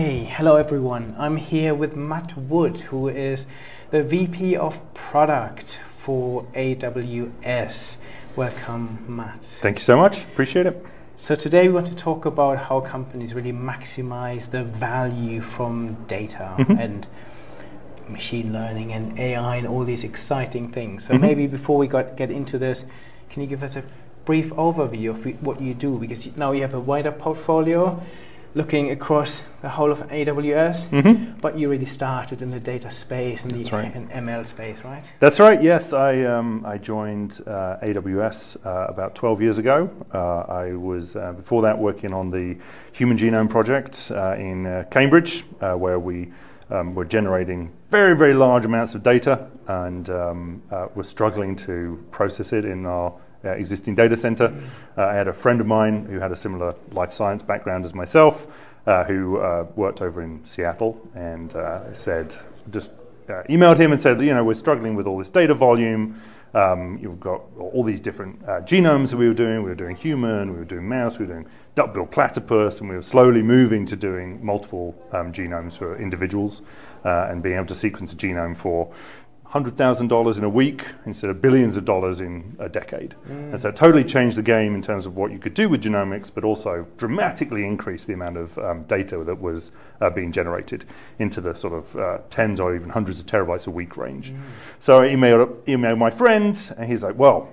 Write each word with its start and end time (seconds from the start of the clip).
Okay, 0.00 0.24
hello 0.24 0.56
everyone. 0.56 1.14
I'm 1.18 1.36
here 1.36 1.74
with 1.74 1.94
Matt 1.94 2.34
Wood, 2.34 2.80
who 2.80 3.08
is 3.08 3.46
the 3.90 4.02
VP 4.02 4.56
of 4.56 4.80
Product 4.94 5.78
for 5.98 6.44
AWS. 6.54 7.98
Welcome, 8.34 9.04
Matt. 9.06 9.44
Thank 9.44 9.76
you 9.76 9.82
so 9.82 9.98
much. 9.98 10.24
Appreciate 10.24 10.64
it. 10.64 10.82
So, 11.16 11.34
today 11.34 11.68
we 11.68 11.74
want 11.74 11.86
to 11.88 11.94
talk 11.94 12.24
about 12.24 12.56
how 12.56 12.80
companies 12.80 13.34
really 13.34 13.52
maximize 13.52 14.50
the 14.50 14.64
value 14.64 15.42
from 15.42 15.92
data 16.06 16.54
Mhm. 16.56 16.80
and 16.80 17.06
machine 18.08 18.54
learning 18.54 18.92
and 18.92 19.18
AI 19.18 19.56
and 19.56 19.66
all 19.66 19.84
these 19.84 20.02
exciting 20.02 20.68
things. 20.68 21.04
So, 21.04 21.12
Mhm. 21.12 21.20
maybe 21.20 21.46
before 21.46 21.76
we 21.76 21.86
got, 21.86 22.16
get 22.16 22.30
into 22.30 22.56
this, 22.56 22.86
can 23.28 23.42
you 23.42 23.48
give 23.48 23.62
us 23.62 23.76
a 23.76 23.82
brief 24.24 24.50
overview 24.54 25.10
of 25.10 25.26
what 25.44 25.60
you 25.60 25.74
do? 25.74 25.98
Because 25.98 26.26
now 26.38 26.52
you 26.52 26.62
have 26.62 26.72
a 26.72 26.80
wider 26.80 27.12
portfolio 27.12 28.00
looking 28.54 28.90
across 28.90 29.42
the 29.62 29.68
whole 29.68 29.92
of 29.92 30.00
AWS, 30.08 30.88
Mm-hmm. 30.88 31.38
but 31.40 31.58
you 31.58 31.68
really 31.68 31.86
started 31.86 32.42
in 32.42 32.50
the 32.50 32.58
data 32.60 32.90
space 32.90 33.44
and 33.44 33.54
That's 33.54 33.70
the 33.70 33.76
right. 33.76 33.94
and 33.94 34.10
ML 34.10 34.44
space, 34.46 34.82
right? 34.84 35.10
That's 35.20 35.38
right. 35.38 35.62
Yes, 35.62 35.92
I 35.92 36.24
um, 36.24 36.64
I 36.66 36.78
joined 36.78 37.40
uh, 37.46 37.76
AWS 37.82 38.56
uh, 38.66 38.86
about 38.88 39.14
12 39.14 39.42
years 39.42 39.58
ago. 39.58 39.90
Uh, 40.12 40.40
I 40.52 40.72
was 40.72 41.14
uh, 41.16 41.32
before 41.32 41.62
that 41.62 41.78
working 41.78 42.12
on 42.12 42.30
the 42.30 42.56
Human 42.92 43.16
Genome 43.16 43.48
Project 43.48 44.10
uh, 44.14 44.34
in 44.36 44.66
uh, 44.66 44.84
Cambridge, 44.90 45.44
uh, 45.60 45.74
where 45.74 45.98
we 45.98 46.32
um, 46.70 46.94
were 46.94 47.04
generating 47.04 47.70
very 47.90 48.16
very 48.16 48.34
large 48.34 48.64
amounts 48.64 48.94
of 48.94 49.02
data 49.02 49.46
and 49.68 50.08
um, 50.10 50.62
uh, 50.72 50.86
were 50.94 51.04
struggling 51.04 51.54
to 51.56 52.02
process 52.10 52.52
it 52.52 52.64
in 52.64 52.86
our 52.86 53.12
uh, 53.44 53.50
existing 53.50 53.94
data 53.94 54.16
center. 54.16 54.52
Uh, 54.96 55.06
I 55.06 55.14
had 55.14 55.28
a 55.28 55.32
friend 55.32 55.60
of 55.60 55.66
mine 55.66 56.04
who 56.04 56.18
had 56.18 56.32
a 56.32 56.36
similar 56.36 56.74
life 56.92 57.12
science 57.12 57.42
background 57.42 57.84
as 57.84 57.94
myself, 57.94 58.46
uh, 58.86 59.04
who 59.04 59.38
uh, 59.38 59.66
worked 59.76 60.02
over 60.02 60.22
in 60.22 60.44
Seattle, 60.44 61.00
and 61.14 61.54
uh, 61.54 61.92
said 61.94 62.34
just 62.70 62.90
uh, 63.28 63.42
emailed 63.48 63.78
him 63.78 63.92
and 63.92 64.00
said, 64.00 64.20
you 64.20 64.34
know, 64.34 64.44
we're 64.44 64.54
struggling 64.54 64.94
with 64.94 65.06
all 65.06 65.18
this 65.18 65.30
data 65.30 65.54
volume. 65.54 66.20
Um, 66.52 66.98
you've 67.00 67.20
got 67.20 67.42
all 67.58 67.84
these 67.84 68.00
different 68.00 68.44
genomes 68.66 69.10
that 69.10 69.16
we 69.16 69.28
were 69.28 69.34
doing. 69.34 69.62
We 69.62 69.68
were 69.68 69.76
doing 69.76 69.94
human, 69.94 70.52
we 70.52 70.58
were 70.58 70.64
doing 70.64 70.88
mouse, 70.88 71.16
we 71.16 71.24
were 71.24 71.34
doing 71.34 71.46
duck-billed 71.76 72.10
platypus, 72.10 72.80
and 72.80 72.90
we 72.90 72.96
were 72.96 73.02
slowly 73.02 73.40
moving 73.40 73.86
to 73.86 73.94
doing 73.94 74.44
multiple 74.44 75.00
um, 75.12 75.32
genomes 75.32 75.78
for 75.78 75.96
individuals 75.96 76.62
and 77.04 77.40
being 77.40 77.54
able 77.54 77.66
to 77.66 77.74
sequence 77.74 78.12
a 78.12 78.16
genome 78.16 78.56
for 78.56 78.92
$100,000 79.52 80.38
in 80.38 80.44
a 80.44 80.48
week 80.48 80.86
instead 81.06 81.28
of 81.28 81.42
billions 81.42 81.76
of 81.76 81.84
dollars 81.84 82.20
in 82.20 82.56
a 82.60 82.68
decade. 82.68 83.16
And 83.52 83.60
so 83.60 83.68
it 83.68 83.76
totally 83.76 84.04
changed 84.04 84.38
the 84.38 84.42
game 84.42 84.76
in 84.76 84.82
terms 84.82 85.06
of 85.06 85.16
what 85.16 85.32
you 85.32 85.38
could 85.38 85.54
do 85.54 85.68
with 85.68 85.82
genomics, 85.82 86.30
but 86.32 86.44
also 86.44 86.86
dramatically 86.98 87.64
increased 87.64 88.06
the 88.06 88.12
amount 88.12 88.36
of 88.36 88.56
um, 88.58 88.84
data 88.84 89.24
that 89.24 89.40
was 89.40 89.72
uh, 90.00 90.08
being 90.08 90.30
generated 90.30 90.84
into 91.18 91.40
the 91.40 91.52
sort 91.54 91.72
of 91.72 91.96
uh, 91.96 92.18
tens 92.30 92.60
or 92.60 92.76
even 92.76 92.90
hundreds 92.90 93.20
of 93.20 93.26
terabytes 93.26 93.66
a 93.66 93.70
week 93.70 93.96
range. 93.96 94.32
So 94.78 95.02
I 95.02 95.08
emailed, 95.08 95.62
emailed 95.64 95.98
my 95.98 96.10
friend, 96.10 96.72
and 96.76 96.88
he's 96.88 97.02
like, 97.02 97.18
well, 97.18 97.48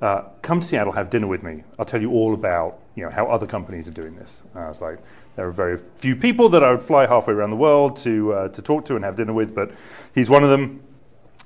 uh, 0.00 0.22
come 0.42 0.60
to 0.60 0.66
Seattle, 0.66 0.92
have 0.92 1.10
dinner 1.10 1.26
with 1.26 1.42
me. 1.42 1.64
I'll 1.78 1.84
tell 1.84 2.00
you 2.00 2.12
all 2.12 2.32
about 2.32 2.78
you 2.94 3.04
know, 3.04 3.10
how 3.10 3.26
other 3.26 3.46
companies 3.46 3.88
are 3.88 3.92
doing 3.92 4.16
this. 4.16 4.42
And 4.54 4.64
I 4.64 4.68
was 4.68 4.80
like, 4.80 4.98
there 5.36 5.46
are 5.46 5.52
very 5.52 5.78
few 5.96 6.16
people 6.16 6.48
that 6.48 6.64
I 6.64 6.70
would 6.70 6.82
fly 6.82 7.06
halfway 7.06 7.34
around 7.34 7.50
the 7.50 7.56
world 7.56 7.96
to, 7.98 8.32
uh, 8.32 8.48
to 8.48 8.62
talk 8.62 8.84
to 8.86 8.96
and 8.96 9.04
have 9.04 9.16
dinner 9.16 9.32
with, 9.32 9.54
but 9.54 9.72
he's 10.14 10.30
one 10.30 10.42
of 10.42 10.50
them 10.50 10.80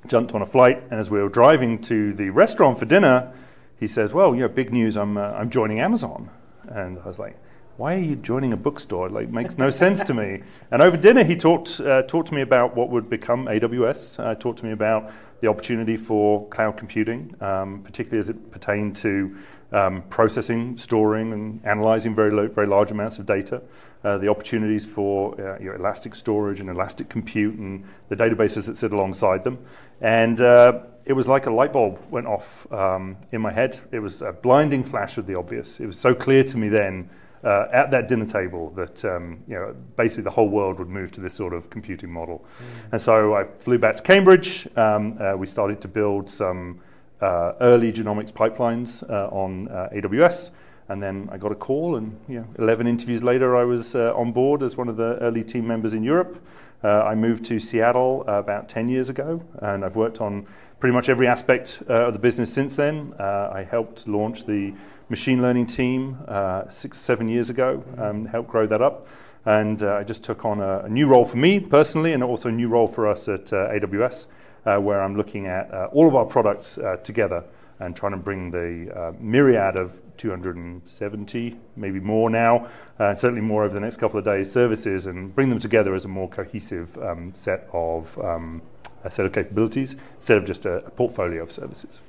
jumped 0.06 0.34
on 0.34 0.42
a 0.42 0.46
flight, 0.46 0.82
and 0.90 0.98
as 0.98 1.10
we 1.10 1.22
were 1.22 1.28
driving 1.28 1.80
to 1.82 2.12
the 2.14 2.30
restaurant 2.30 2.78
for 2.78 2.84
dinner, 2.84 3.32
he 3.78 3.86
says, 3.86 4.12
"Well, 4.12 4.34
you 4.34 4.42
know, 4.42 4.48
big 4.48 4.72
news! 4.72 4.96
I'm 4.96 5.16
uh, 5.16 5.32
I'm 5.32 5.50
joining 5.50 5.80
Amazon." 5.80 6.30
And 6.68 6.98
I 6.98 7.08
was 7.08 7.18
like, 7.18 7.38
"Why 7.76 7.94
are 7.94 7.98
you 7.98 8.16
joining 8.16 8.52
a 8.52 8.56
bookstore? 8.56 9.06
It, 9.06 9.12
like, 9.12 9.28
makes 9.30 9.58
no 9.58 9.70
sense 9.70 10.02
to 10.04 10.14
me." 10.14 10.42
And 10.70 10.82
over 10.82 10.96
dinner, 10.96 11.24
he 11.24 11.36
talked 11.36 11.80
uh, 11.80 12.02
talked 12.02 12.28
to 12.28 12.34
me 12.34 12.42
about 12.42 12.76
what 12.76 12.90
would 12.90 13.08
become 13.08 13.46
AWS. 13.46 14.18
Uh, 14.18 14.34
talked 14.34 14.58
to 14.60 14.66
me 14.66 14.72
about 14.72 15.10
the 15.40 15.48
opportunity 15.48 15.96
for 15.96 16.46
cloud 16.48 16.76
computing, 16.76 17.34
um, 17.40 17.82
particularly 17.82 18.20
as 18.20 18.28
it 18.28 18.50
pertained 18.50 18.94
to 18.96 19.36
um, 19.72 20.02
processing, 20.10 20.76
storing, 20.78 21.32
and 21.32 21.60
analyzing 21.64 22.14
very 22.14 22.30
lo- 22.30 22.48
very 22.48 22.66
large 22.66 22.90
amounts 22.90 23.18
of 23.18 23.26
data. 23.26 23.62
Uh, 24.04 24.18
the 24.18 24.28
opportunities 24.28 24.84
for 24.84 25.40
uh, 25.40 25.56
you 25.60 25.66
know, 25.66 25.76
elastic 25.76 26.16
storage 26.16 26.58
and 26.58 26.68
elastic 26.68 27.08
compute 27.08 27.56
and 27.56 27.84
the 28.08 28.16
databases 28.16 28.66
that 28.66 28.76
sit 28.76 28.92
alongside 28.92 29.44
them. 29.44 29.56
And 30.00 30.40
uh, 30.40 30.80
it 31.04 31.12
was 31.12 31.28
like 31.28 31.46
a 31.46 31.50
light 31.50 31.72
bulb 31.72 32.00
went 32.10 32.26
off 32.26 32.66
um, 32.72 33.16
in 33.30 33.40
my 33.40 33.52
head. 33.52 33.78
It 33.92 34.00
was 34.00 34.20
a 34.20 34.32
blinding 34.32 34.82
flash 34.82 35.18
of 35.18 35.26
the 35.26 35.36
obvious. 35.36 35.78
It 35.78 35.86
was 35.86 35.98
so 35.98 36.14
clear 36.14 36.42
to 36.42 36.58
me 36.58 36.68
then 36.68 37.08
uh, 37.44 37.66
at 37.72 37.90
that 37.90 38.08
dinner 38.08 38.26
table 38.26 38.70
that 38.70 39.04
um, 39.04 39.42
you 39.48 39.54
know, 39.54 39.74
basically 39.96 40.24
the 40.24 40.30
whole 40.30 40.48
world 40.48 40.78
would 40.78 40.88
move 40.88 41.12
to 41.12 41.20
this 41.20 41.34
sort 41.34 41.52
of 41.52 41.70
computing 41.70 42.10
model. 42.10 42.44
And 42.92 43.00
so 43.00 43.34
I 43.34 43.44
flew 43.44 43.78
back 43.78 43.96
to 43.96 44.02
Cambridge. 44.02 44.68
Um, 44.76 45.16
uh, 45.20 45.36
we 45.36 45.46
started 45.46 45.80
to 45.80 45.88
build 45.88 46.28
some 46.28 46.80
uh, 47.20 47.52
early 47.60 47.92
genomics 47.92 48.32
pipelines 48.32 49.08
uh, 49.08 49.28
on 49.28 49.68
uh, 49.68 49.88
AWS. 49.92 50.50
And 50.88 51.02
then 51.02 51.28
I 51.32 51.38
got 51.38 51.52
a 51.52 51.56
call, 51.56 51.96
and 51.96 52.18
you 52.28 52.40
know, 52.40 52.46
11 52.58 52.86
interviews 52.86 53.22
later, 53.22 53.56
I 53.56 53.64
was 53.64 53.94
uh, 53.94 54.12
on 54.14 54.32
board 54.32 54.62
as 54.62 54.76
one 54.76 54.88
of 54.88 54.96
the 54.96 55.16
early 55.18 55.44
team 55.44 55.66
members 55.66 55.94
in 55.94 56.02
Europe. 56.02 56.38
Uh, 56.84 57.04
I 57.04 57.14
moved 57.14 57.44
to 57.44 57.60
Seattle 57.60 58.24
uh, 58.26 58.32
about 58.32 58.68
10 58.68 58.88
years 58.88 59.08
ago, 59.08 59.40
and 59.60 59.84
I've 59.84 59.94
worked 59.94 60.20
on 60.20 60.46
pretty 60.80 60.92
much 60.92 61.08
every 61.08 61.28
aspect 61.28 61.80
uh, 61.88 62.08
of 62.08 62.12
the 62.12 62.18
business 62.18 62.52
since 62.52 62.74
then. 62.74 63.14
Uh, 63.20 63.52
I 63.54 63.62
helped 63.62 64.08
launch 64.08 64.46
the 64.46 64.74
machine 65.08 65.40
learning 65.40 65.66
team 65.66 66.18
uh, 66.26 66.68
six, 66.68 66.98
seven 66.98 67.28
years 67.28 67.50
ago, 67.50 67.84
um, 67.98 68.26
helped 68.26 68.50
grow 68.50 68.66
that 68.66 68.82
up. 68.82 69.06
And 69.44 69.82
I 69.82 70.02
just 70.02 70.22
took 70.24 70.44
on 70.44 70.60
a, 70.60 70.80
a, 70.80 70.88
new 70.88 71.06
role 71.08 71.24
for 71.24 71.36
me 71.36 71.58
personally, 71.60 72.12
and 72.12 72.22
also 72.22 72.48
a 72.48 72.52
new 72.52 72.68
role 72.68 72.86
for 72.88 73.08
us 73.08 73.28
at 73.28 73.46
AWS, 73.46 74.26
where 74.64 75.00
I'm 75.00 75.16
looking 75.16 75.46
at 75.46 75.72
all 75.92 76.06
of 76.06 76.14
our 76.14 76.24
products 76.24 76.78
together 77.02 77.44
and 77.82 77.96
trying 77.96 78.12
to 78.12 78.18
bring 78.18 78.50
the 78.50 78.92
uh, 78.96 79.12
myriad 79.18 79.76
of 79.76 80.00
270, 80.16 81.56
maybe 81.76 82.00
more 82.00 82.30
now, 82.30 82.68
uh, 82.98 83.14
certainly 83.14 83.42
more 83.42 83.64
over 83.64 83.74
the 83.74 83.80
next 83.80 83.96
couple 83.96 84.18
of 84.18 84.24
days, 84.24 84.50
services 84.50 85.06
and 85.06 85.34
bring 85.34 85.48
them 85.48 85.58
together 85.58 85.94
as 85.94 86.04
a 86.04 86.08
more 86.08 86.28
cohesive 86.28 86.96
um, 86.98 87.34
set 87.34 87.68
of 87.72 88.18
um, 88.18 88.62
a 89.04 89.10
set 89.10 89.26
of 89.26 89.32
capabilities 89.32 89.96
instead 90.14 90.38
of 90.38 90.44
just 90.44 90.64
a, 90.64 90.76
a, 90.84 90.90
portfolio 90.90 91.42
of 91.42 91.50
services. 91.50 92.00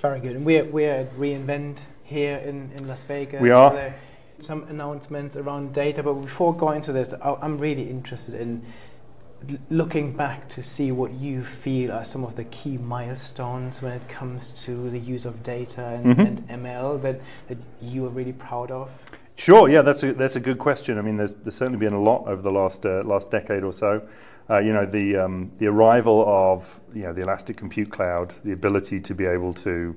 Very 0.00 0.18
good. 0.18 0.34
And 0.36 0.46
we're, 0.46 0.64
we're 0.64 0.94
at 0.94 1.12
reInvent 1.14 1.80
here 2.04 2.38
in, 2.38 2.72
in 2.76 2.88
Las 2.88 3.02
Vegas. 3.04 3.42
We 3.42 3.50
are. 3.50 3.70
So 3.72 3.92
some 4.40 4.62
announcements 4.64 5.36
around 5.36 5.74
data, 5.74 6.02
but 6.02 6.14
before 6.14 6.54
going 6.54 6.76
into 6.76 6.92
this, 6.92 7.12
I'm 7.22 7.58
really 7.58 7.90
interested 7.90 8.34
in 8.34 8.64
looking 9.70 10.12
back 10.12 10.48
to 10.50 10.62
see 10.62 10.92
what 10.92 11.12
you 11.12 11.42
feel 11.42 11.92
are 11.92 12.04
some 12.04 12.24
of 12.24 12.36
the 12.36 12.44
key 12.44 12.76
milestones 12.76 13.80
when 13.80 13.92
it 13.92 14.08
comes 14.08 14.52
to 14.64 14.90
the 14.90 14.98
use 14.98 15.24
of 15.24 15.42
data 15.42 15.84
and, 15.86 16.06
mm-hmm. 16.06 16.20
and 16.20 16.48
ML 16.48 17.00
that, 17.02 17.20
that 17.48 17.58
you 17.80 18.06
are 18.06 18.10
really 18.10 18.32
proud 18.32 18.70
of? 18.70 18.90
Sure, 19.36 19.68
yeah, 19.68 19.82
that's 19.82 20.02
a, 20.02 20.12
that's 20.12 20.34
a 20.34 20.40
good 20.40 20.58
question. 20.58 20.98
I 20.98 21.02
mean, 21.02 21.16
there's, 21.16 21.32
there's 21.32 21.54
certainly 21.54 21.78
been 21.78 21.92
a 21.92 22.02
lot 22.02 22.26
over 22.26 22.42
the 22.42 22.50
last, 22.50 22.84
uh, 22.84 23.02
last 23.04 23.30
decade 23.30 23.62
or 23.62 23.72
so. 23.72 24.02
Uh, 24.50 24.58
you 24.58 24.72
know, 24.72 24.84
the, 24.84 25.16
um, 25.16 25.52
the 25.58 25.66
arrival 25.66 26.24
of 26.26 26.80
you 26.92 27.02
know, 27.02 27.12
the 27.12 27.22
Elastic 27.22 27.56
Compute 27.56 27.90
Cloud, 27.90 28.34
the 28.44 28.52
ability 28.52 28.98
to 28.98 29.14
be 29.14 29.26
able 29.26 29.54
to, 29.54 29.94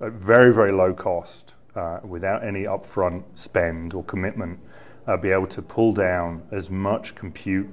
at 0.00 0.12
very, 0.12 0.52
very 0.52 0.70
low 0.70 0.92
cost, 0.92 1.54
uh, 1.74 1.98
without 2.04 2.44
any 2.44 2.64
upfront 2.64 3.24
spend 3.34 3.94
or 3.94 4.04
commitment, 4.04 4.60
uh, 5.06 5.16
be 5.16 5.30
able 5.30 5.46
to 5.48 5.60
pull 5.60 5.92
down 5.92 6.42
as 6.52 6.70
much 6.70 7.14
compute 7.14 7.68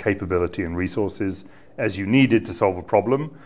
capability 0.00 0.64
and 0.64 0.76
resources 0.76 1.44
as 1.78 1.96
you 1.96 2.06
needed 2.06 2.44
to 2.46 2.52
solve 2.52 2.76
a 2.76 2.82
problem 2.82 3.38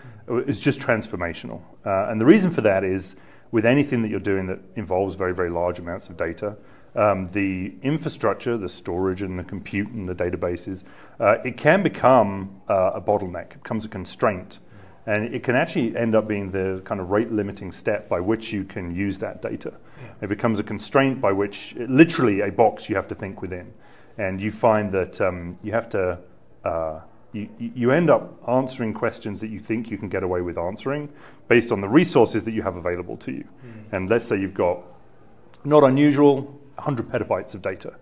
is 0.47 0.60
just 0.60 0.81
transformational. 0.81 1.60
Uh, 1.84 2.09
and 2.10 2.20
the 2.20 2.25
reason 2.25 2.50
for 2.50 2.62
that 2.62 2.82
is 2.84 3.16
with 3.50 3.66
anything 3.66 4.00
that 4.00 4.10
you're 4.10 4.19
doing 4.19 4.47
that 4.47 4.59
involves 4.76 5.14
very, 5.14 5.34
very 5.34 5.50
large 5.50 5.79
amounts 5.79 6.08
of 6.08 6.17
data, 6.17 6.56
um, 6.96 7.29
the 7.29 7.75
infrastructure, 7.82 8.56
the 8.56 8.69
storage 8.69 9.23
and 9.23 9.38
the 9.38 9.44
compute 9.44 9.88
and 9.88 10.08
the 10.08 10.14
databases, 10.14 10.84
uh, 11.20 11.37
it 11.44 11.56
can 11.56 11.82
become 11.82 12.61
uh, 12.69 12.93
a 12.94 13.00
bottleneck, 13.00 13.52
it 13.52 13.62
becomes 13.62 13.84
a 13.84 13.88
constraint. 13.88 14.61
And 15.06 15.34
it 15.34 15.43
can 15.43 15.55
actually 15.55 15.94
end 15.96 16.14
up 16.14 16.26
being 16.26 16.50
the 16.50 16.81
kind 16.84 17.00
of 17.00 17.11
rate 17.11 17.31
limiting 17.31 17.70
step 17.73 18.08
by 18.08 18.20
which 18.20 18.52
you 18.52 18.64
can 18.64 18.94
use 18.94 19.19
that 19.19 19.43
data. 19.43 19.75
Yeah. 19.75 20.12
It 20.23 20.29
becomes 20.29 20.58
a 20.61 20.62
constraint 20.62 21.20
by 21.20 21.31
which, 21.31 21.75
literally, 21.76 22.40
a 22.40 22.50
box 22.50 22.88
you 22.88 22.96
have 22.96 23.08
to 23.08 23.14
think 23.14 23.43
within. 23.43 23.70
And 24.17 24.40
you 24.40 24.50
find 24.50 24.90
that 24.93 25.20
um, 25.20 25.58
you 25.62 25.73
have 25.73 25.90
to 25.90 26.19
uh, 26.64 27.00
you, 27.32 27.49
you 27.58 27.90
end 27.90 28.11
up 28.11 28.32
answering 28.49 28.94
questions 28.94 29.40
that 29.40 29.49
you 29.49 29.58
think 29.58 29.90
you 29.90 29.99
can 29.99 30.08
get 30.08 30.22
away 30.22 30.40
with 30.40 30.56
answering 30.56 31.08
based 31.49 31.72
on 31.72 31.81
the 31.81 31.88
resources 31.88 32.44
that 32.44 32.52
you 32.52 32.62
have 32.62 32.76
available 32.76 33.16
to 33.19 33.32
you. 33.32 33.44
Mm. 33.44 33.93
And 33.93 34.11
let's 34.11 34.26
say 34.26 34.38
you've 34.38 34.55
got, 34.55 34.82
not 35.64 35.82
unusual, 35.82 36.43
100 36.76 37.08
petabytes 37.11 37.55
of 37.55 37.62
data, 37.62 37.94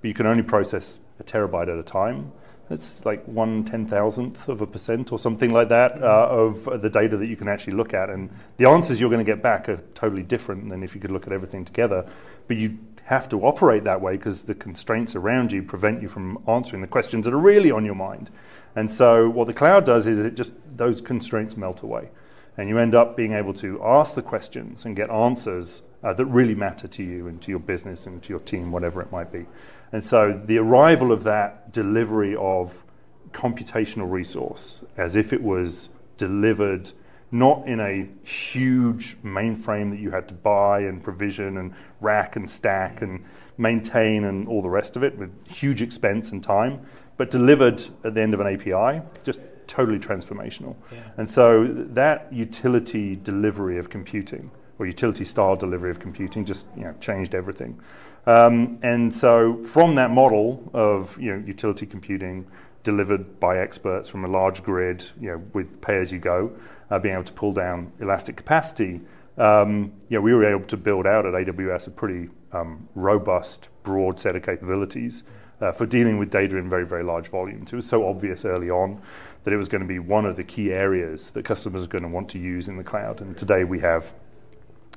but 0.00 0.08
you 0.08 0.14
can 0.14 0.26
only 0.26 0.42
process 0.42 0.98
a 1.18 1.24
terabyte 1.24 1.68
at 1.68 1.78
a 1.78 1.82
time. 1.82 2.32
It's 2.70 3.04
like 3.04 3.24
one 3.24 3.64
ten 3.64 3.84
thousandth 3.84 4.48
of 4.48 4.60
a 4.60 4.66
percent 4.66 5.10
or 5.10 5.18
something 5.18 5.50
like 5.50 5.68
that 5.70 6.00
uh, 6.00 6.28
of 6.30 6.80
the 6.80 6.88
data 6.88 7.16
that 7.16 7.26
you 7.26 7.34
can 7.34 7.48
actually 7.48 7.72
look 7.72 7.92
at. 7.92 8.10
And 8.10 8.30
the 8.58 8.68
answers 8.68 9.00
you're 9.00 9.10
going 9.10 9.24
to 9.24 9.30
get 9.30 9.42
back 9.42 9.68
are 9.68 9.78
totally 9.94 10.22
different 10.22 10.68
than 10.68 10.84
if 10.84 10.94
you 10.94 11.00
could 11.00 11.10
look 11.10 11.26
at 11.26 11.32
everything 11.32 11.64
together. 11.64 12.06
But 12.46 12.58
you 12.58 12.78
have 13.10 13.28
to 13.28 13.44
operate 13.44 13.82
that 13.82 14.00
way 14.00 14.16
because 14.16 14.44
the 14.44 14.54
constraints 14.54 15.16
around 15.16 15.50
you 15.50 15.64
prevent 15.64 16.00
you 16.00 16.08
from 16.08 16.38
answering 16.46 16.80
the 16.80 16.86
questions 16.86 17.24
that 17.24 17.34
are 17.34 17.38
really 17.38 17.72
on 17.72 17.84
your 17.84 17.96
mind. 17.96 18.30
And 18.76 18.88
so 18.88 19.28
what 19.28 19.48
the 19.48 19.52
cloud 19.52 19.84
does 19.84 20.06
is 20.06 20.20
it 20.20 20.36
just 20.36 20.52
those 20.76 21.00
constraints 21.00 21.56
melt 21.56 21.82
away. 21.82 22.10
And 22.56 22.68
you 22.68 22.78
end 22.78 22.94
up 22.94 23.16
being 23.16 23.32
able 23.32 23.52
to 23.54 23.82
ask 23.82 24.14
the 24.14 24.22
questions 24.22 24.84
and 24.84 24.94
get 24.94 25.10
answers 25.10 25.82
uh, 26.04 26.12
that 26.12 26.26
really 26.26 26.54
matter 26.54 26.86
to 26.86 27.02
you 27.02 27.26
and 27.26 27.42
to 27.42 27.50
your 27.50 27.58
business 27.58 28.06
and 28.06 28.22
to 28.22 28.28
your 28.28 28.38
team, 28.38 28.70
whatever 28.70 29.02
it 29.02 29.10
might 29.10 29.32
be. 29.32 29.44
And 29.90 30.04
so 30.04 30.40
the 30.46 30.58
arrival 30.58 31.10
of 31.10 31.24
that 31.24 31.72
delivery 31.72 32.36
of 32.36 32.84
computational 33.32 34.08
resource 34.08 34.82
as 34.96 35.16
if 35.16 35.32
it 35.32 35.42
was 35.42 35.88
delivered 36.16 36.92
not 37.32 37.66
in 37.66 37.80
a 37.80 38.08
huge 38.26 39.16
mainframe 39.22 39.90
that 39.90 40.00
you 40.00 40.10
had 40.10 40.26
to 40.28 40.34
buy 40.34 40.80
and 40.80 41.02
provision 41.02 41.58
and 41.58 41.72
rack 42.00 42.36
and 42.36 42.48
stack 42.48 43.02
and 43.02 43.24
maintain 43.56 44.24
and 44.24 44.48
all 44.48 44.62
the 44.62 44.70
rest 44.70 44.96
of 44.96 45.04
it 45.04 45.16
with 45.16 45.30
huge 45.46 45.82
expense 45.82 46.32
and 46.32 46.42
time, 46.42 46.80
but 47.16 47.30
delivered 47.30 47.80
at 48.04 48.14
the 48.14 48.20
end 48.20 48.34
of 48.34 48.40
an 48.40 48.46
API, 48.46 49.02
just 49.22 49.40
totally 49.66 49.98
transformational. 49.98 50.74
Yeah. 50.90 50.98
And 51.16 51.28
so 51.28 51.66
that 51.92 52.32
utility 52.32 53.14
delivery 53.16 53.78
of 53.78 53.88
computing 53.88 54.50
or 54.80 54.86
utility 54.86 55.24
style 55.24 55.54
delivery 55.54 55.90
of 55.90 56.00
computing 56.00 56.44
just 56.44 56.66
you 56.76 56.84
know, 56.84 56.94
changed 57.00 57.34
everything. 57.34 57.78
Um, 58.26 58.78
and 58.82 59.12
so 59.12 59.62
from 59.62 59.94
that 59.96 60.10
model 60.10 60.68
of 60.74 61.16
you 61.20 61.36
know, 61.36 61.46
utility 61.46 61.86
computing 61.86 62.46
delivered 62.82 63.38
by 63.38 63.58
experts 63.58 64.08
from 64.08 64.24
a 64.24 64.28
large 64.28 64.62
grid, 64.62 65.04
you 65.20 65.30
know, 65.30 65.42
with 65.52 65.80
pay 65.82 65.98
as 65.98 66.10
you 66.10 66.18
go, 66.18 66.50
uh, 66.90 66.98
being 66.98 67.14
able 67.14 67.24
to 67.24 67.32
pull 67.32 67.52
down 67.52 67.92
elastic 68.00 68.36
capacity, 68.36 69.00
um, 69.38 69.92
know, 70.10 70.20
we 70.20 70.34
were 70.34 70.44
able 70.44 70.66
to 70.66 70.76
build 70.76 71.06
out 71.06 71.24
at 71.24 71.32
AWS 71.32 71.86
a 71.86 71.90
pretty 71.90 72.28
um, 72.52 72.88
robust, 72.94 73.68
broad 73.82 74.18
set 74.18 74.36
of 74.36 74.42
capabilities 74.42 75.22
uh, 75.60 75.72
for 75.72 75.86
dealing 75.86 76.18
with 76.18 76.30
data 76.30 76.56
in 76.56 76.68
very, 76.68 76.86
very 76.86 77.02
large 77.02 77.28
volumes. 77.28 77.72
It 77.72 77.76
was 77.76 77.86
so 77.86 78.06
obvious 78.06 78.44
early 78.44 78.70
on 78.70 79.00
that 79.44 79.52
it 79.52 79.56
was 79.56 79.68
going 79.68 79.82
to 79.82 79.88
be 79.88 79.98
one 79.98 80.26
of 80.26 80.36
the 80.36 80.44
key 80.44 80.72
areas 80.72 81.30
that 81.32 81.44
customers 81.44 81.84
are 81.84 81.88
going 81.88 82.02
to 82.02 82.08
want 82.08 82.28
to 82.30 82.38
use 82.38 82.68
in 82.68 82.76
the 82.76 82.84
cloud. 82.84 83.20
And 83.20 83.36
today 83.36 83.64
we 83.64 83.80
have, 83.80 84.12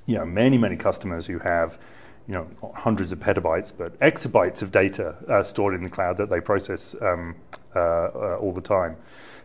you 0.06 0.18
know, 0.18 0.26
many, 0.26 0.58
many 0.58 0.76
customers 0.76 1.26
who 1.26 1.40
have 1.40 1.78
you 2.28 2.34
know, 2.34 2.48
hundreds 2.76 3.12
of 3.12 3.20
petabytes, 3.20 3.72
but 3.76 3.98
exabytes 4.00 4.62
of 4.62 4.72
data 4.72 5.16
uh, 5.28 5.44
stored 5.44 5.74
in 5.74 5.84
the 5.84 5.90
cloud 5.90 6.18
that 6.18 6.30
they 6.30 6.40
process 6.40 6.96
um, 7.02 7.36
uh, 7.76 7.80
uh, 7.80 8.38
all 8.40 8.54
the 8.54 8.62
time. 8.62 8.96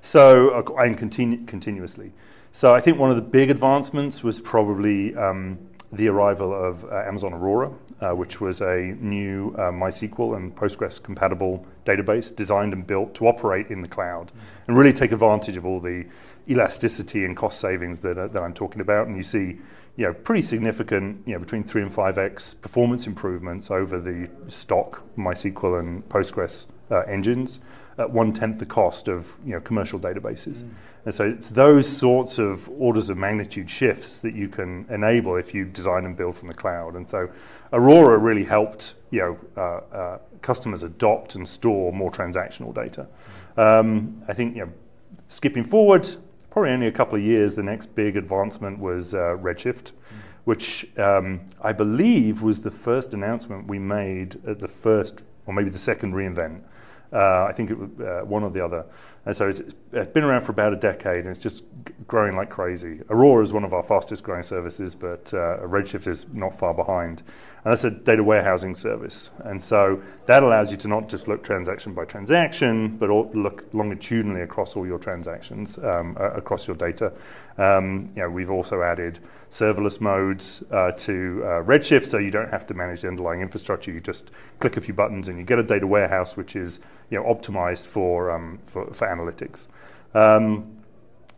So, 0.00 0.50
uh, 0.50 0.82
and 0.82 0.96
continu- 0.96 1.46
continuously. 1.46 2.12
So, 2.52 2.74
I 2.74 2.80
think 2.80 2.98
one 2.98 3.10
of 3.10 3.16
the 3.16 3.22
big 3.22 3.50
advancements 3.50 4.22
was 4.22 4.40
probably 4.40 5.14
um, 5.16 5.58
the 5.92 6.08
arrival 6.08 6.52
of 6.52 6.84
uh, 6.84 7.04
Amazon 7.06 7.32
Aurora, 7.32 7.72
uh, 8.00 8.10
which 8.10 8.40
was 8.40 8.60
a 8.60 8.96
new 9.00 9.52
MySQL 9.52 10.36
and 10.36 10.54
Postgres 10.54 11.02
compatible 11.02 11.64
database 11.84 12.34
designed 12.34 12.72
and 12.72 12.86
built 12.86 13.14
to 13.14 13.26
operate 13.26 13.68
in 13.70 13.80
the 13.80 13.88
cloud 13.88 14.32
and 14.66 14.76
really 14.76 14.92
take 14.92 15.12
advantage 15.12 15.56
of 15.56 15.64
all 15.64 15.80
the 15.80 16.04
elasticity 16.48 17.24
and 17.24 17.36
cost 17.36 17.60
savings 17.60 18.00
that, 18.00 18.14
that 18.32 18.42
I'm 18.42 18.54
talking 18.54 18.80
about. 18.80 19.06
And 19.06 19.16
you 19.16 19.22
see 19.22 19.58
you 19.98 20.06
know, 20.06 20.14
pretty 20.14 20.42
significant, 20.42 21.26
you 21.26 21.32
know, 21.32 21.40
between 21.40 21.64
three 21.64 21.82
and 21.82 21.92
five 21.92 22.18
x 22.18 22.54
performance 22.54 23.08
improvements 23.08 23.68
over 23.70 23.98
the 23.98 24.30
stock 24.46 25.02
MySQL 25.16 25.80
and 25.80 26.08
Postgres 26.08 26.66
uh, 26.90 27.00
engines 27.00 27.58
at 27.98 28.08
one 28.08 28.32
tenth 28.32 28.58
the 28.58 28.66
cost 28.66 29.08
of 29.08 29.36
you 29.44 29.52
know 29.52 29.60
commercial 29.60 29.98
databases. 29.98 30.62
Mm. 30.62 30.70
And 31.04 31.14
so 31.14 31.24
it's 31.24 31.48
those 31.48 31.88
sorts 31.88 32.38
of 32.38 32.68
orders 32.80 33.10
of 33.10 33.16
magnitude 33.16 33.68
shifts 33.68 34.20
that 34.20 34.34
you 34.34 34.48
can 34.48 34.86
enable 34.88 35.36
if 35.36 35.52
you 35.52 35.64
design 35.64 36.04
and 36.04 36.16
build 36.16 36.36
from 36.36 36.48
the 36.48 36.54
cloud. 36.54 36.94
And 36.94 37.08
so 37.08 37.28
Aurora 37.72 38.18
really 38.18 38.44
helped 38.44 38.94
you 39.10 39.20
know 39.20 39.38
uh, 39.56 39.96
uh, 39.96 40.18
customers 40.42 40.82
adopt 40.82 41.34
and 41.34 41.48
store 41.48 41.92
more 41.92 42.10
transactional 42.10 42.72
data. 42.74 43.06
Mm. 43.56 43.80
Um, 43.80 44.22
I 44.28 44.32
think 44.32 44.56
you 44.56 44.66
know, 44.66 44.72
skipping 45.26 45.64
forward, 45.64 46.08
probably 46.50 46.70
only 46.70 46.86
a 46.86 46.92
couple 46.92 47.18
of 47.18 47.24
years, 47.24 47.54
the 47.56 47.62
next 47.62 47.94
big 47.94 48.16
advancement 48.16 48.78
was 48.78 49.14
uh, 49.14 49.36
Redshift, 49.40 49.92
mm. 49.92 49.92
which 50.44 50.86
um, 50.98 51.40
I 51.60 51.72
believe 51.72 52.42
was 52.42 52.60
the 52.60 52.70
first 52.70 53.12
announcement 53.12 53.66
we 53.66 53.80
made 53.80 54.36
at 54.46 54.60
the 54.60 54.68
first, 54.68 55.24
or 55.46 55.54
maybe 55.54 55.70
the 55.70 55.78
second 55.78 56.14
reInvent. 56.14 56.62
Uh, 57.12 57.44
I 57.44 57.52
think 57.52 57.70
it 57.70 57.78
was 57.78 57.88
uh, 58.00 58.24
one 58.24 58.42
or 58.42 58.50
the 58.50 58.64
other. 58.64 58.84
And 59.28 59.36
so 59.36 59.46
it's, 59.46 59.60
it's 59.92 60.12
been 60.12 60.24
around 60.24 60.42
for 60.42 60.52
about 60.52 60.72
a 60.72 60.76
decade 60.76 61.20
and 61.20 61.28
it's 61.28 61.38
just 61.38 61.62
growing 62.06 62.34
like 62.34 62.48
crazy. 62.48 63.00
Aurora 63.10 63.42
is 63.42 63.52
one 63.52 63.62
of 63.64 63.74
our 63.74 63.82
fastest 63.82 64.22
growing 64.22 64.42
services, 64.42 64.94
but 64.94 65.32
uh, 65.34 65.58
Redshift 65.58 66.06
is 66.06 66.26
not 66.32 66.58
far 66.58 66.72
behind. 66.72 67.22
And 67.64 67.72
that's 67.72 67.84
a 67.84 67.90
data 67.90 68.22
warehousing 68.22 68.74
service. 68.74 69.30
And 69.44 69.62
so 69.62 70.02
that 70.24 70.42
allows 70.42 70.70
you 70.70 70.78
to 70.78 70.88
not 70.88 71.10
just 71.10 71.28
look 71.28 71.42
transaction 71.42 71.92
by 71.92 72.06
transaction, 72.06 72.96
but 72.96 73.10
look 73.34 73.66
longitudinally 73.74 74.40
across 74.42 74.76
all 74.76 74.86
your 74.86 74.98
transactions, 74.98 75.76
um, 75.78 76.16
across 76.18 76.66
your 76.66 76.76
data. 76.76 77.12
Um, 77.58 78.10
you 78.14 78.22
know, 78.22 78.30
we've 78.30 78.50
also 78.50 78.80
added 78.82 79.18
serverless 79.50 80.00
modes 80.00 80.62
uh, 80.70 80.92
to 80.92 81.42
uh, 81.42 81.48
Redshift, 81.64 82.06
so 82.06 82.16
you 82.18 82.30
don't 82.30 82.50
have 82.50 82.66
to 82.68 82.74
manage 82.74 83.02
the 83.02 83.08
underlying 83.08 83.42
infrastructure. 83.42 83.90
You 83.90 84.00
just 84.00 84.30
click 84.60 84.76
a 84.76 84.80
few 84.80 84.94
buttons 84.94 85.28
and 85.28 85.38
you 85.38 85.44
get 85.44 85.58
a 85.58 85.62
data 85.62 85.86
warehouse 85.86 86.36
which 86.36 86.56
is 86.56 86.80
you 87.10 87.18
know, 87.18 87.24
optimized 87.24 87.86
for, 87.86 88.30
um, 88.30 88.58
for, 88.62 88.92
for, 88.92 89.06
analytics. 89.06 89.68
Um, 90.14 90.78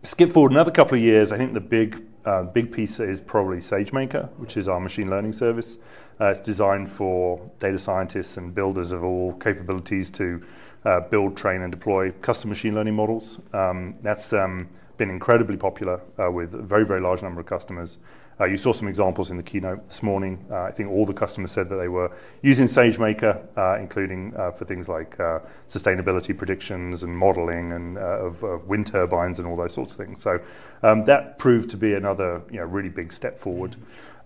skip 0.03 0.33
forward 0.33 0.53
another 0.53 0.71
couple 0.71 0.97
of 0.97 1.05
years, 1.05 1.33
I 1.33 1.37
think 1.37 1.55
the 1.55 1.61
big 1.61 2.05
uh, 2.25 2.43
big 2.43 2.71
piece 2.71 3.01
is 3.01 3.21
probably 3.21 3.59
SageMaker, 3.59 4.29
which 4.37 4.57
is 4.57 4.69
our 4.69 4.79
machine 4.79 5.09
learning 5.09 5.33
service. 5.33 5.79
Uh, 6.21 6.27
it's 6.27 6.41
designed 6.41 6.91
for 6.91 7.41
data 7.59 7.79
scientists 7.79 8.37
and 8.37 8.55
builders 8.55 8.93
of 8.93 9.03
all 9.03 9.33
capabilities 9.35 10.11
to 10.11 10.43
uh, 10.85 11.01
build, 11.01 11.37
train, 11.37 11.63
and 11.63 11.73
deploy 11.73 12.11
custom 12.21 12.51
machine 12.51 12.75
learning 12.75 12.95
models. 12.95 13.39
Um, 13.55 13.95
that's 14.03 14.33
um, 14.35 14.69
been 14.99 15.11
incredibly 15.11 15.57
popular 15.57 16.01
uh, 16.23 16.31
with 16.31 16.55
a 16.55 16.63
very, 16.63 16.85
very 16.85 17.01
large 17.01 17.23
number 17.23 17.41
of 17.41 17.47
customers. 17.47 17.99
Uh, 18.41 18.47
you 18.47 18.57
saw 18.57 18.73
some 18.73 18.89
examples 18.89 19.31
in 19.31 19.37
the 19.37 19.43
keynote 19.43 19.87
this 19.87 20.03
morning. 20.03 20.43
Uh, 20.51 20.63
I 20.63 20.71
think 20.71 20.91
all 20.91 21.05
the 21.05 21.13
customers 21.13 21.53
said 21.53 21.69
that 21.69 21.77
they 21.77 21.89
were 21.89 22.11
using 22.41 22.67
SageMaker, 22.67 23.39
uh, 23.59 23.79
including 23.79 24.33
for 24.33 24.65
things 24.65 24.89
like 24.89 25.19
sustainability 25.69 26.37
predictions 26.37 27.03
and 27.03 27.15
modeling 27.17 27.73
and 27.73 27.99
of, 27.99 28.43
wind 28.67 28.87
turbines 28.87 29.39
and 29.39 29.47
all 29.47 29.57
those 29.57 29.75
sorts 29.75 29.93
of 29.93 29.99
things. 29.99 30.23
So 30.23 30.41
um, 30.83 31.03
that 31.05 31.39
proved 31.39 31.69
to 31.71 31.77
be 31.77 31.95
another 31.95 32.41
you 32.51 32.59
know, 32.61 32.65
really 32.65 32.89
big 32.89 33.13
step 33.13 33.39
forward. 33.39 33.77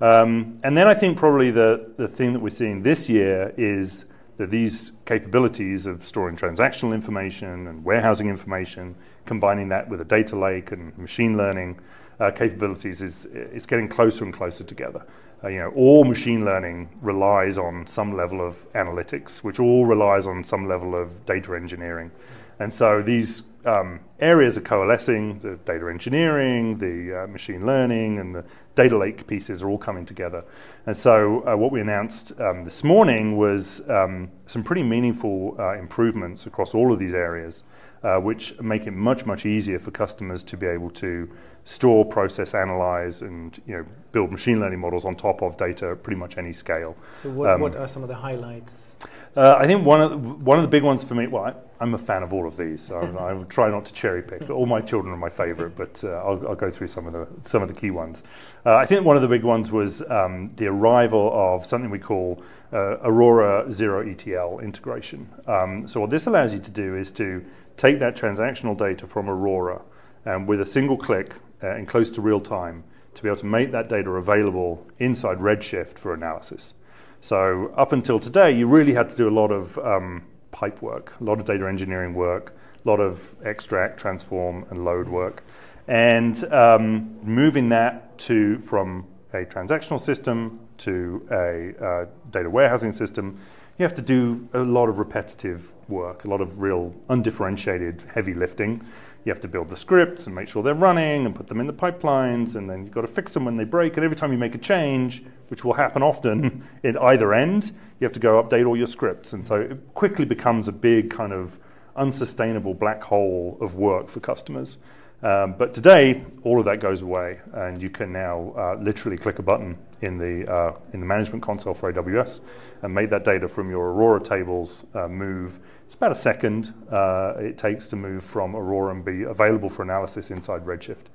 Um, 0.00 0.60
and 0.62 0.76
then 0.76 0.86
I 0.86 0.94
think 0.94 1.16
probably 1.16 1.50
the, 1.50 1.92
the 1.96 2.08
thing 2.08 2.32
that 2.34 2.40
we're 2.40 2.50
seeing 2.50 2.82
this 2.82 3.08
year 3.08 3.52
is 3.56 4.04
that 4.36 4.50
these 4.50 4.92
capabilities 5.06 5.86
of 5.86 6.04
storing 6.04 6.36
transactional 6.36 6.92
information 6.92 7.68
and 7.68 7.84
warehousing 7.84 8.28
information, 8.28 8.94
combining 9.26 9.68
that 9.68 9.88
with 9.88 10.00
a 10.00 10.04
data 10.04 10.36
lake 10.36 10.72
and 10.72 10.96
machine 10.98 11.36
learning, 11.36 11.78
uh, 12.20 12.30
capabilities 12.30 13.02
is 13.02 13.26
it's 13.32 13.66
getting 13.66 13.88
closer 13.88 14.24
and 14.24 14.32
closer 14.32 14.64
together. 14.64 15.04
Uh, 15.42 15.48
you 15.48 15.58
know, 15.58 15.70
all 15.76 16.04
machine 16.04 16.44
learning 16.44 16.88
relies 17.02 17.58
on 17.58 17.86
some 17.86 18.16
level 18.16 18.40
of 18.40 18.70
analytics, 18.72 19.38
which 19.38 19.60
all 19.60 19.84
relies 19.84 20.26
on 20.26 20.42
some 20.42 20.66
level 20.66 20.94
of 20.94 21.24
data 21.26 21.54
engineering. 21.54 22.10
And 22.58 22.72
so 22.72 23.02
these 23.02 23.42
um, 23.66 24.00
areas 24.20 24.56
are 24.56 24.62
coalescing, 24.62 25.38
the 25.38 25.56
data 25.64 25.88
engineering, 25.88 26.78
the 26.78 27.24
uh, 27.24 27.26
machine 27.26 27.66
learning, 27.66 28.18
and 28.18 28.34
the 28.34 28.44
data 28.74 28.96
lake 28.96 29.26
pieces 29.26 29.62
are 29.62 29.68
all 29.68 29.78
coming 29.78 30.04
together. 30.04 30.44
And 30.86 30.96
so 30.96 31.46
uh, 31.46 31.56
what 31.56 31.72
we 31.72 31.80
announced 31.80 32.38
um, 32.40 32.64
this 32.64 32.84
morning 32.84 33.36
was 33.36 33.80
um, 33.88 34.30
some 34.46 34.62
pretty 34.62 34.82
meaningful 34.82 35.56
uh, 35.58 35.74
improvements 35.78 36.46
across 36.46 36.74
all 36.74 36.92
of 36.92 36.98
these 36.98 37.14
areas, 37.14 37.64
uh, 38.02 38.16
which 38.16 38.60
make 38.60 38.86
it 38.86 38.92
much, 38.92 39.24
much 39.24 39.46
easier 39.46 39.78
for 39.78 39.90
customers 39.90 40.44
to 40.44 40.56
be 40.56 40.66
able 40.66 40.90
to 40.90 41.30
store, 41.64 42.04
process, 42.04 42.54
analyze, 42.54 43.22
and 43.22 43.60
you 43.66 43.76
know, 43.76 43.86
build 44.12 44.30
machine 44.30 44.60
learning 44.60 44.78
models 44.78 45.04
on 45.04 45.14
top 45.14 45.42
of 45.42 45.56
data 45.56 45.92
at 45.92 46.02
pretty 46.02 46.18
much 46.18 46.36
any 46.36 46.52
scale. 46.52 46.94
So, 47.22 47.30
what, 47.30 47.50
um, 47.50 47.60
what 47.60 47.76
are 47.76 47.88
some 47.88 48.02
of 48.02 48.08
the 48.08 48.14
highlights? 48.14 48.93
Uh, 49.36 49.56
I 49.58 49.66
think 49.66 49.84
one 49.84 50.00
of 50.00 50.10
the, 50.10 50.16
one 50.16 50.58
of 50.58 50.62
the 50.62 50.68
big 50.68 50.84
ones 50.84 51.02
for 51.02 51.14
me. 51.14 51.26
Well, 51.26 51.44
I, 51.44 51.82
am 51.82 51.94
a 51.94 51.98
fan 51.98 52.22
of 52.22 52.32
all 52.32 52.46
of 52.46 52.56
these, 52.56 52.80
so 52.82 53.00
I 53.18 53.32
will 53.32 53.44
try 53.46 53.68
not 53.68 53.84
to 53.86 53.92
cherry 53.92 54.22
pick. 54.22 54.48
All 54.50 54.64
my 54.64 54.80
children 54.80 55.12
are 55.12 55.16
my 55.16 55.28
favorite, 55.28 55.76
but 55.76 56.02
uh, 56.04 56.10
I'll, 56.24 56.48
I'll, 56.48 56.54
go 56.54 56.70
through 56.70 56.86
some 56.86 57.06
of 57.06 57.12
the 57.12 57.26
some 57.42 57.60
of 57.60 57.68
the 57.68 57.74
key 57.74 57.90
ones. 57.90 58.22
Uh, 58.64 58.76
I 58.76 58.86
think 58.86 59.04
one 59.04 59.16
of 59.16 59.22
the 59.22 59.28
big 59.28 59.42
ones 59.42 59.72
was 59.72 60.02
um, 60.02 60.52
the 60.56 60.68
arrival 60.68 61.30
of 61.34 61.66
something 61.66 61.90
we 61.90 61.98
call 61.98 62.42
uh, 62.72 62.98
Aurora 63.02 63.72
Zero 63.72 64.08
ETL 64.08 64.60
integration. 64.60 65.28
Um, 65.46 65.88
so 65.88 66.00
what 66.00 66.10
this 66.10 66.26
allows 66.26 66.54
you 66.54 66.60
to 66.60 66.70
do 66.70 66.96
is 66.96 67.10
to 67.12 67.44
take 67.76 67.98
that 67.98 68.16
transactional 68.16 68.76
data 68.76 69.06
from 69.06 69.28
Aurora 69.28 69.82
and 70.24 70.46
with 70.46 70.60
a 70.60 70.66
single 70.66 70.96
click 70.96 71.34
uh, 71.62 71.74
in 71.74 71.86
close 71.86 72.10
to 72.12 72.20
real 72.20 72.40
time 72.40 72.84
to 73.14 73.22
be 73.22 73.28
able 73.28 73.36
to 73.38 73.46
make 73.46 73.70
that 73.72 73.88
data 73.88 74.10
available 74.10 74.86
inside 74.98 75.38
Redshift 75.38 75.98
for 75.98 76.14
analysis. 76.14 76.74
So 77.24 77.72
up 77.74 77.92
until 77.92 78.20
today, 78.20 78.50
you 78.50 78.66
really 78.66 78.92
had 78.92 79.08
to 79.08 79.16
do 79.16 79.26
a 79.26 79.30
lot 79.30 79.50
of 79.50 79.78
um, 79.78 80.24
pipe 80.50 80.82
work, 80.82 81.14
a 81.22 81.24
lot 81.24 81.38
of 81.40 81.46
data 81.46 81.66
engineering 81.66 82.12
work, 82.12 82.54
a 82.84 82.86
lot 82.86 83.00
of 83.00 83.34
extract, 83.42 83.98
transform, 83.98 84.66
and 84.68 84.84
load 84.84 85.08
work, 85.08 85.42
and 85.88 86.44
um, 86.52 87.18
moving 87.22 87.70
that 87.70 88.18
to 88.18 88.58
from 88.58 89.06
a 89.32 89.46
transactional 89.46 89.98
system 89.98 90.60
to 90.76 91.26
a 91.30 91.72
uh, 91.82 92.06
data 92.30 92.50
warehousing 92.50 92.92
system, 92.92 93.40
you 93.78 93.84
have 93.84 93.94
to 93.94 94.02
do 94.02 94.46
a 94.52 94.58
lot 94.58 94.90
of 94.90 94.98
repetitive 94.98 95.72
work, 95.88 96.26
a 96.26 96.28
lot 96.28 96.42
of 96.42 96.60
real 96.60 96.94
undifferentiated 97.08 98.04
heavy 98.12 98.34
lifting. 98.34 98.84
You 99.24 99.32
have 99.32 99.40
to 99.40 99.48
build 99.48 99.70
the 99.70 99.76
scripts 99.76 100.26
and 100.26 100.34
make 100.34 100.48
sure 100.48 100.62
they're 100.62 100.74
running 100.74 101.24
and 101.24 101.34
put 101.34 101.46
them 101.46 101.58
in 101.58 101.66
the 101.66 101.72
pipelines, 101.72 102.56
and 102.56 102.68
then 102.68 102.84
you've 102.84 102.92
got 102.92 103.02
to 103.02 103.06
fix 103.06 103.32
them 103.32 103.46
when 103.46 103.56
they 103.56 103.64
break. 103.64 103.96
And 103.96 104.04
every 104.04 104.16
time 104.16 104.32
you 104.32 104.38
make 104.38 104.54
a 104.54 104.58
change, 104.58 105.24
which 105.48 105.64
will 105.64 105.72
happen 105.72 106.02
often 106.02 106.62
in 106.82 106.98
either 106.98 107.32
end, 107.32 107.72
you 108.00 108.04
have 108.04 108.12
to 108.12 108.20
go 108.20 108.42
update 108.42 108.66
all 108.66 108.76
your 108.76 108.86
scripts. 108.86 109.32
And 109.32 109.46
so 109.46 109.56
it 109.56 109.94
quickly 109.94 110.26
becomes 110.26 110.68
a 110.68 110.72
big 110.72 111.10
kind 111.10 111.32
of 111.32 111.58
unsustainable 111.96 112.74
black 112.74 113.02
hole 113.02 113.56
of 113.60 113.74
work 113.74 114.08
for 114.08 114.20
customers. 114.20 114.78
Um, 115.24 115.54
but 115.56 115.72
today, 115.72 116.22
all 116.42 116.58
of 116.58 116.66
that 116.66 116.80
goes 116.80 117.00
away, 117.00 117.40
and 117.54 117.82
you 117.82 117.88
can 117.88 118.12
now 118.12 118.52
uh, 118.58 118.76
literally 118.78 119.16
click 119.16 119.38
a 119.38 119.42
button 119.42 119.78
in 120.02 120.18
the 120.18 120.46
uh, 120.52 120.76
in 120.92 121.00
the 121.00 121.06
management 121.06 121.42
console 121.42 121.72
for 121.72 121.90
AWS 121.90 122.40
and 122.82 122.94
make 122.94 123.08
that 123.08 123.24
data 123.24 123.48
from 123.48 123.70
your 123.70 123.86
Aurora 123.86 124.22
tables 124.22 124.84
uh, 124.92 125.08
move. 125.08 125.60
It's 125.86 125.94
about 125.94 126.12
a 126.12 126.14
second 126.14 126.74
uh, 126.92 127.36
it 127.38 127.56
takes 127.56 127.86
to 127.88 127.96
move 127.96 128.22
from 128.22 128.54
Aurora 128.54 128.94
and 128.94 129.02
be 129.02 129.22
available 129.22 129.70
for 129.70 129.82
analysis 129.82 130.30
inside 130.30 130.66
Redshift, 130.66 131.06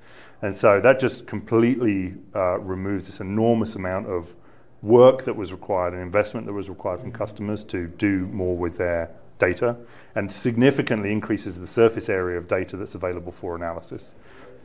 and 0.42 0.56
so 0.56 0.82
that 0.82 1.00
just 1.00 1.28
completely 1.28 2.16
uh, 2.34 2.58
removes 2.62 3.06
this 3.06 3.20
enormous 3.20 3.76
amount 3.76 4.08
of 4.08 4.34
work 4.82 5.24
that 5.26 5.36
was 5.36 5.52
required 5.52 5.94
and 5.94 6.02
investment 6.02 6.48
that 6.48 6.54
was 6.54 6.68
required 6.68 7.02
from 7.02 7.12
customers 7.12 7.64
to 7.66 7.86
do 7.86 8.26
more 8.28 8.58
with 8.58 8.76
their 8.76 9.12
data 9.40 9.76
and 10.16 10.32
significantly 10.32 11.12
increases 11.12 11.60
the 11.60 11.66
surface 11.66 12.10
area 12.10 12.38
of 12.38 12.48
data 12.48 12.78
that's 12.78 12.96
available 12.96 13.32
for 13.32 13.56
analysis. 13.56 14.14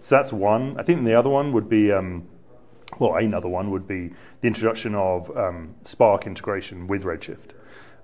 So 0.01 0.17
that's 0.17 0.33
one. 0.33 0.79
I 0.79 0.83
think 0.83 1.05
the 1.05 1.15
other 1.15 1.31
one 1.31 1.53
would 1.53 1.69
be, 1.69 1.91
um, 1.91 2.29
well, 2.99 3.15
another 3.15 3.49
one 3.49 3.71
would 3.71 3.87
be 3.87 4.11
the 4.43 4.49
introduction 4.49 4.95
of 4.95 5.35
um, 5.37 5.75
Spark 5.85 6.27
integration 6.27 6.87
with 6.87 7.05
Redshift. 7.05 7.53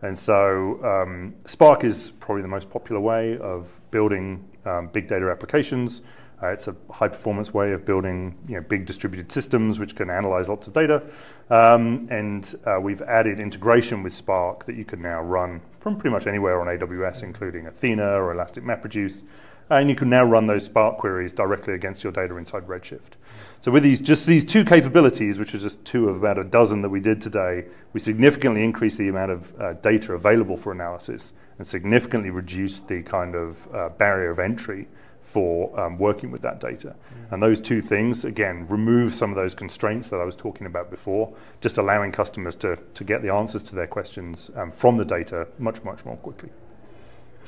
And 0.02 0.18
so 0.18 0.82
um, 0.82 1.34
Spark 1.44 1.84
is 1.84 2.12
probably 2.20 2.42
the 2.42 2.48
most 2.48 2.70
popular 2.70 3.00
way 3.00 3.36
of 3.38 3.78
building 3.90 4.48
um, 4.64 4.88
big 4.88 5.08
data 5.08 5.28
applications. 5.30 6.00
Uh, 6.42 6.48
it's 6.48 6.68
a 6.68 6.76
high 6.90 7.08
performance 7.08 7.52
way 7.52 7.72
of 7.72 7.84
building 7.84 8.36
you 8.48 8.54
know, 8.54 8.62
big 8.62 8.86
distributed 8.86 9.30
systems 9.30 9.78
which 9.78 9.94
can 9.94 10.08
analyze 10.08 10.48
lots 10.48 10.66
of 10.66 10.72
data. 10.72 11.02
Um, 11.50 12.08
and 12.10 12.54
uh, 12.66 12.78
we've 12.80 13.02
added 13.02 13.40
integration 13.40 14.02
with 14.02 14.14
Spark 14.14 14.64
that 14.66 14.76
you 14.76 14.84
can 14.84 15.02
now 15.02 15.20
run 15.20 15.60
from 15.80 15.96
pretty 15.96 16.12
much 16.12 16.26
anywhere 16.26 16.60
on 16.60 16.66
AWS, 16.66 17.22
including 17.22 17.66
Athena 17.66 18.12
or 18.12 18.32
Elastic 18.32 18.64
MapReduce. 18.64 19.22
And 19.68 19.88
you 19.88 19.94
can 19.94 20.10
now 20.10 20.24
run 20.24 20.48
those 20.48 20.64
Spark 20.64 20.98
queries 20.98 21.32
directly 21.32 21.74
against 21.74 22.02
your 22.02 22.12
data 22.12 22.36
inside 22.36 22.66
Redshift. 22.66 23.12
So 23.60 23.70
with 23.70 23.84
these, 23.84 24.00
just 24.00 24.26
these 24.26 24.44
two 24.44 24.64
capabilities, 24.64 25.38
which 25.38 25.54
are 25.54 25.58
just 25.58 25.84
two 25.84 26.08
of 26.08 26.16
about 26.16 26.38
a 26.38 26.44
dozen 26.44 26.82
that 26.82 26.88
we 26.88 26.98
did 26.98 27.20
today, 27.20 27.66
we 27.92 28.00
significantly 28.00 28.64
increased 28.64 28.98
the 28.98 29.08
amount 29.08 29.30
of 29.30 29.60
uh, 29.60 29.74
data 29.74 30.14
available 30.14 30.56
for 30.56 30.72
analysis 30.72 31.32
and 31.58 31.66
significantly 31.66 32.30
reduced 32.30 32.88
the 32.88 33.02
kind 33.02 33.36
of 33.36 33.68
uh, 33.72 33.90
barrier 33.90 34.30
of 34.30 34.40
entry 34.40 34.88
for 35.30 35.78
um, 35.78 35.96
working 35.96 36.32
with 36.32 36.42
that 36.42 36.58
data. 36.58 36.94
And 37.30 37.40
those 37.40 37.60
two 37.60 37.80
things, 37.80 38.24
again, 38.24 38.66
remove 38.66 39.14
some 39.14 39.30
of 39.30 39.36
those 39.36 39.54
constraints 39.54 40.08
that 40.08 40.20
I 40.20 40.24
was 40.24 40.34
talking 40.34 40.66
about 40.66 40.90
before, 40.90 41.32
just 41.60 41.78
allowing 41.78 42.10
customers 42.10 42.56
to, 42.56 42.76
to 42.94 43.04
get 43.04 43.22
the 43.22 43.32
answers 43.32 43.62
to 43.64 43.76
their 43.76 43.86
questions 43.86 44.50
um, 44.56 44.72
from 44.72 44.96
the 44.96 45.04
data 45.04 45.46
much, 45.58 45.84
much 45.84 46.04
more 46.04 46.16
quickly. 46.16 46.50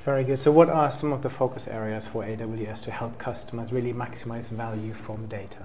Very 0.05 0.25
good. 0.25 0.41
So, 0.41 0.51
what 0.51 0.69
are 0.69 0.91
some 0.91 1.13
of 1.13 1.23
the 1.23 1.31
focus 1.31 1.69
areas 1.69 2.07
for 2.07 2.25
AWS 2.25 2.83
to 2.83 2.91
help 2.91 3.19
customers 3.19 3.73
really 3.73 3.93
maximize 3.93 4.49
value 4.49 4.93
from 4.93 5.27
data? 5.27 5.59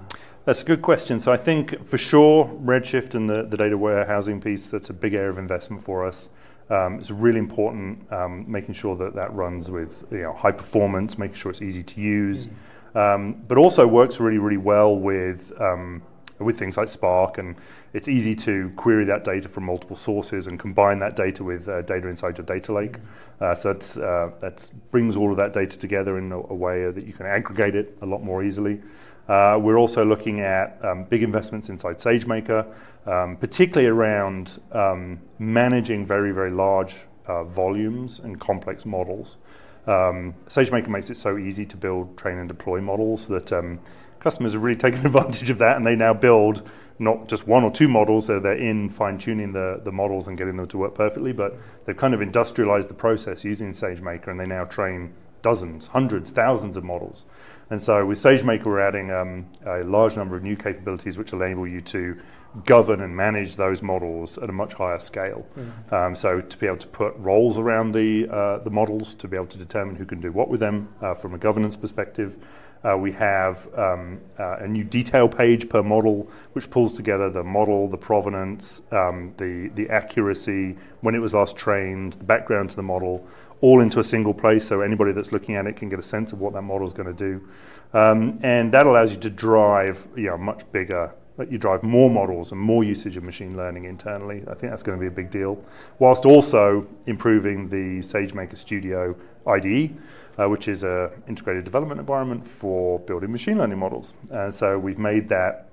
That's 0.44 0.62
a 0.62 0.64
good 0.64 0.80
question. 0.80 1.18
So, 1.18 1.32
I 1.32 1.36
think 1.36 1.86
for 1.88 1.98
sure, 1.98 2.46
Redshift 2.64 3.16
and 3.16 3.28
the, 3.28 3.42
the 3.44 3.56
data 3.56 3.76
warehousing 3.76 4.40
piece, 4.40 4.68
that's 4.68 4.90
a 4.90 4.92
big 4.92 5.14
area 5.14 5.30
of 5.30 5.38
investment 5.38 5.82
for 5.84 6.06
us. 6.06 6.30
Um, 6.70 6.98
it's 6.98 7.10
really 7.10 7.38
important 7.38 8.10
um, 8.12 8.44
making 8.46 8.74
sure 8.74 8.94
that 8.96 9.14
that 9.14 9.32
runs 9.34 9.70
with 9.70 10.04
you 10.10 10.20
know, 10.20 10.34
high 10.34 10.52
performance, 10.52 11.16
making 11.16 11.36
sure 11.36 11.50
it's 11.50 11.62
easy 11.62 11.82
to 11.82 12.00
use, 12.00 12.46
mm-hmm. 12.46 12.98
um, 12.98 13.42
but 13.48 13.56
also 13.56 13.86
works 13.86 14.20
really, 14.20 14.38
really 14.38 14.58
well 14.58 14.94
with 14.94 15.52
um, 15.60 16.02
with 16.38 16.58
things 16.58 16.76
like 16.76 16.88
Spark, 16.88 17.38
and 17.38 17.56
it's 17.94 18.06
easy 18.06 18.34
to 18.34 18.70
query 18.76 19.04
that 19.06 19.24
data 19.24 19.48
from 19.48 19.64
multiple 19.64 19.96
sources 19.96 20.46
and 20.46 20.58
combine 20.58 20.98
that 21.00 21.16
data 21.16 21.42
with 21.42 21.68
uh, 21.68 21.82
data 21.82 22.06
inside 22.06 22.38
your 22.38 22.44
data 22.44 22.72
lake. 22.72 22.92
Mm-hmm. 22.92 23.44
Uh, 23.44 23.54
so 23.54 23.72
that's, 23.72 23.96
uh, 23.96 24.30
that 24.40 24.70
brings 24.90 25.16
all 25.16 25.30
of 25.30 25.36
that 25.36 25.52
data 25.52 25.78
together 25.78 26.18
in 26.18 26.32
a, 26.32 26.38
a, 26.38 26.54
way 26.54 26.90
that 26.90 27.06
you 27.06 27.12
can 27.12 27.24
aggregate 27.24 27.76
it 27.76 27.96
a 28.02 28.06
lot 28.06 28.22
more 28.22 28.42
easily. 28.42 28.80
Uh, 29.28 29.58
we're 29.60 29.76
also 29.76 30.04
looking 30.04 30.40
at 30.40 30.82
um, 30.84 31.04
big 31.04 31.22
investments 31.22 31.68
inside 31.68 31.98
SageMaker, 31.98 32.66
um, 33.06 33.36
particularly 33.36 33.88
around 33.88 34.60
um, 34.72 35.20
managing 35.38 36.06
very, 36.06 36.32
very 36.32 36.50
large 36.50 36.96
uh, 37.26 37.44
volumes 37.44 38.20
and 38.20 38.40
complex 38.40 38.86
models. 38.86 39.36
SageMaker 39.86 40.88
makes 40.88 41.08
it 41.08 41.16
so 41.16 41.38
easy 41.38 41.64
to 41.64 41.76
build, 41.76 42.16
train, 42.16 42.38
and 42.38 42.48
deploy 42.48 42.80
models 42.80 43.26
that 43.28 43.50
customers 44.20 44.52
have 44.52 44.62
really 44.62 44.76
taken 44.86 45.04
advantage 45.06 45.50
of 45.50 45.58
that, 45.58 45.76
and 45.76 45.86
they 45.86 45.96
now 45.96 46.14
build 46.14 46.68
not 46.98 47.28
just 47.28 47.46
one 47.46 47.62
or 47.62 47.70
two 47.70 47.88
models, 47.88 48.26
so 48.26 48.40
they're 48.40 48.54
in 48.54 48.88
fine 48.88 49.18
tuning 49.18 49.52
the, 49.52 49.80
the 49.84 49.92
models 49.92 50.26
and 50.26 50.36
getting 50.36 50.56
them 50.56 50.66
to 50.66 50.78
work 50.78 50.94
perfectly, 50.94 51.32
but 51.32 51.56
they've 51.84 51.96
kind 51.96 52.12
of 52.12 52.20
industrialized 52.20 52.88
the 52.88 52.94
process 52.94 53.44
using 53.44 53.70
SageMaker, 53.70 54.28
and 54.28 54.40
they 54.40 54.46
now 54.46 54.64
train 54.64 55.12
dozens, 55.42 55.86
hundreds, 55.86 56.30
thousands 56.30 56.76
of 56.76 56.84
models. 56.84 57.24
And 57.70 57.80
so 57.80 58.04
with 58.06 58.18
SageMaker, 58.18 58.64
we're 58.64 58.80
adding 58.80 59.10
um, 59.10 59.46
a 59.66 59.84
large 59.84 60.16
number 60.16 60.36
of 60.36 60.42
new 60.42 60.56
capabilities 60.56 61.18
which 61.18 61.32
enable 61.32 61.66
you 61.66 61.80
to 61.82 62.18
govern 62.64 63.02
and 63.02 63.14
manage 63.14 63.56
those 63.56 63.82
models 63.82 64.38
at 64.38 64.48
a 64.48 64.52
much 64.52 64.72
higher 64.72 64.98
scale. 64.98 65.46
Mm-hmm. 65.56 65.94
Um, 65.94 66.14
so 66.14 66.40
to 66.40 66.58
be 66.58 66.66
able 66.66 66.78
to 66.78 66.88
put 66.88 67.14
roles 67.18 67.58
around 67.58 67.92
the, 67.92 68.28
uh, 68.28 68.58
the 68.58 68.70
models, 68.70 69.14
to 69.14 69.28
be 69.28 69.36
able 69.36 69.46
to 69.48 69.58
determine 69.58 69.96
who 69.96 70.06
can 70.06 70.20
do 70.20 70.32
what 70.32 70.48
with 70.48 70.60
them 70.60 70.88
uh, 71.02 71.14
from 71.14 71.34
a 71.34 71.38
governance 71.38 71.76
perspective. 71.76 72.36
Uh, 72.84 72.96
we 72.96 73.10
have 73.10 73.68
um, 73.76 74.20
uh, 74.38 74.58
a 74.58 74.68
new 74.68 74.84
detail 74.84 75.28
page 75.28 75.68
per 75.68 75.82
model, 75.82 76.30
which 76.52 76.70
pulls 76.70 76.94
together 76.94 77.28
the 77.28 77.42
model, 77.42 77.88
the 77.88 77.98
provenance, 77.98 78.82
um, 78.92 79.34
the, 79.36 79.68
the 79.74 79.90
accuracy, 79.90 80.76
when 81.00 81.14
it 81.14 81.18
was 81.18 81.34
last 81.34 81.56
trained, 81.56 82.12
the 82.14 82.24
background 82.24 82.70
to 82.70 82.76
the 82.76 82.82
model, 82.82 83.26
all 83.60 83.80
into 83.80 84.00
a 84.00 84.04
single 84.04 84.34
place 84.34 84.66
so 84.66 84.80
anybody 84.80 85.12
that's 85.12 85.32
looking 85.32 85.56
at 85.56 85.66
it 85.66 85.76
can 85.76 85.88
get 85.88 85.98
a 85.98 86.02
sense 86.02 86.32
of 86.32 86.40
what 86.40 86.52
that 86.52 86.62
model 86.62 86.86
is 86.86 86.92
going 86.92 87.08
to 87.08 87.12
do. 87.12 87.48
Um, 87.92 88.38
and 88.42 88.72
that 88.72 88.86
allows 88.86 89.12
you 89.12 89.18
to 89.18 89.30
drive 89.30 90.06
you 90.16 90.26
know, 90.26 90.38
much 90.38 90.70
bigger, 90.72 91.12
you 91.50 91.58
drive 91.58 91.82
more 91.82 92.10
models 92.10 92.52
and 92.52 92.60
more 92.60 92.82
usage 92.82 93.16
of 93.16 93.22
machine 93.22 93.56
learning 93.56 93.84
internally. 93.84 94.42
I 94.48 94.54
think 94.54 94.72
that's 94.72 94.82
going 94.82 94.98
to 94.98 95.00
be 95.00 95.06
a 95.06 95.10
big 95.10 95.30
deal, 95.30 95.62
whilst 95.98 96.26
also 96.26 96.86
improving 97.06 97.68
the 97.68 98.00
SageMaker 98.00 98.58
Studio 98.58 99.14
IDE, 99.46 99.96
uh, 100.38 100.48
which 100.48 100.68
is 100.68 100.82
an 100.82 101.10
integrated 101.28 101.64
development 101.64 102.00
environment 102.00 102.46
for 102.46 102.98
building 103.00 103.30
machine 103.30 103.58
learning 103.58 103.78
models. 103.78 104.14
And 104.30 104.52
so 104.52 104.78
we've 104.78 104.98
made 104.98 105.28
that 105.28 105.68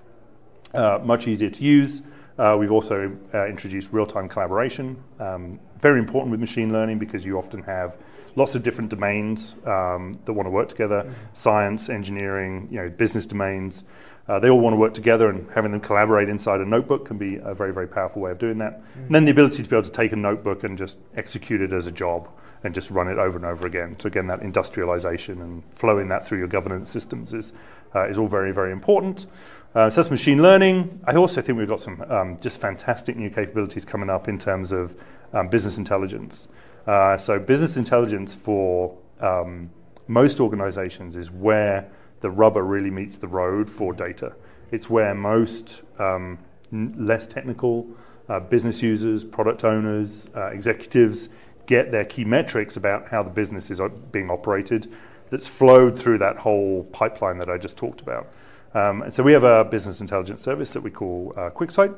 uh, 0.73 0.99
much 1.03 1.27
easier 1.27 1.49
to 1.49 1.63
use. 1.63 2.01
Uh, 2.37 2.55
we've 2.59 2.71
also 2.71 3.15
uh, 3.33 3.47
introduced 3.47 3.93
real-time 3.93 4.27
collaboration. 4.27 5.01
Um, 5.19 5.59
very 5.79 5.99
important 5.99 6.31
with 6.31 6.39
machine 6.39 6.73
learning 6.73 6.99
because 6.99 7.23
you 7.25 7.37
often 7.37 7.63
have 7.63 7.97
lots 8.35 8.55
of 8.55 8.63
different 8.63 8.89
domains 8.89 9.55
um, 9.65 10.13
that 10.25 10.33
want 10.33 10.45
to 10.45 10.51
work 10.51 10.67
together: 10.67 11.03
mm-hmm. 11.03 11.13
science, 11.33 11.89
engineering, 11.89 12.67
you 12.69 12.77
know, 12.77 12.89
business 12.89 13.25
domains. 13.25 13.83
Uh, 14.27 14.39
they 14.39 14.49
all 14.49 14.59
want 14.59 14.73
to 14.73 14.77
work 14.77 14.93
together, 14.93 15.29
and 15.29 15.49
having 15.51 15.71
them 15.71 15.79
collaborate 15.79 16.29
inside 16.29 16.59
a 16.59 16.65
notebook 16.65 17.05
can 17.05 17.17
be 17.17 17.35
a 17.37 17.53
very, 17.53 17.71
very 17.71 17.87
powerful 17.87 18.21
way 18.21 18.31
of 18.31 18.39
doing 18.39 18.57
that. 18.57 18.81
Mm-hmm. 18.81 18.99
And 19.05 19.15
then 19.15 19.25
the 19.25 19.31
ability 19.31 19.63
to 19.63 19.69
be 19.69 19.75
able 19.75 19.83
to 19.83 19.91
take 19.91 20.11
a 20.11 20.17
notebook 20.17 20.63
and 20.63 20.77
just 20.77 20.97
execute 21.15 21.61
it 21.61 21.71
as 21.71 21.87
a 21.87 21.91
job 21.91 22.27
and 22.63 22.73
just 22.73 22.89
run 22.89 23.07
it 23.07 23.19
over 23.19 23.37
and 23.37 23.45
over 23.45 23.67
again. 23.67 23.95
So 23.99 24.07
again, 24.07 24.25
that 24.27 24.41
industrialization 24.41 25.41
and 25.41 25.63
flowing 25.69 26.07
that 26.09 26.25
through 26.25 26.39
your 26.39 26.47
governance 26.47 26.89
systems 26.89 27.31
is 27.31 27.53
uh, 27.93 28.07
is 28.09 28.17
all 28.17 28.27
very, 28.27 28.51
very 28.51 28.71
important. 28.71 29.27
Uh, 29.75 29.89
so 29.89 29.99
that's 29.99 30.09
machine 30.09 30.41
learning. 30.41 31.01
I 31.03 31.15
also 31.15 31.41
think 31.41 31.57
we've 31.57 31.67
got 31.67 31.81
some 31.81 32.01
um, 32.09 32.37
just 32.39 32.61
fantastic 32.61 33.17
new 33.17 33.29
capabilities 33.29 33.83
coming 33.83 34.09
up 34.09 34.29
in 34.29 34.39
terms 34.39 34.71
of 34.71 34.95
um, 35.33 35.49
business 35.49 35.77
intelligence. 35.77 36.47
Uh, 36.87 37.17
so 37.17 37.37
business 37.37 37.75
intelligence 37.75 38.33
for 38.33 38.97
um, 39.19 39.69
most 40.07 40.39
organizations 40.39 41.17
is 41.17 41.29
where 41.29 41.89
the 42.21 42.29
rubber 42.29 42.63
really 42.63 42.89
meets 42.89 43.17
the 43.17 43.27
road 43.27 43.69
for 43.69 43.91
data. 43.91 44.33
It's 44.71 44.89
where 44.89 45.13
most 45.13 45.81
um, 45.99 46.39
n- 46.71 46.95
less 46.97 47.27
technical 47.27 47.85
uh, 48.29 48.39
business 48.39 48.81
users, 48.81 49.25
product 49.25 49.65
owners, 49.65 50.27
uh, 50.37 50.47
executives 50.47 51.27
get 51.65 51.91
their 51.91 52.05
key 52.05 52.23
metrics 52.23 52.77
about 52.77 53.09
how 53.09 53.23
the 53.23 53.29
business 53.29 53.69
is 53.69 53.81
being 54.13 54.29
operated 54.29 54.89
that's 55.29 55.49
flowed 55.49 55.99
through 55.99 56.19
that 56.19 56.37
whole 56.37 56.83
pipeline 56.93 57.39
that 57.39 57.49
I 57.49 57.57
just 57.57 57.75
talked 57.75 57.99
about. 57.99 58.27
Um, 58.75 59.09
so 59.09 59.23
we 59.23 59.31
have 59.31 59.45
a 59.45 59.63
business 59.63 60.01
intelligence 60.01 60.41
service 60.41 60.73
that 60.73 60.81
we 60.81 60.91
call 60.91 61.33
uh, 61.37 61.49
QuickSight. 61.49 61.97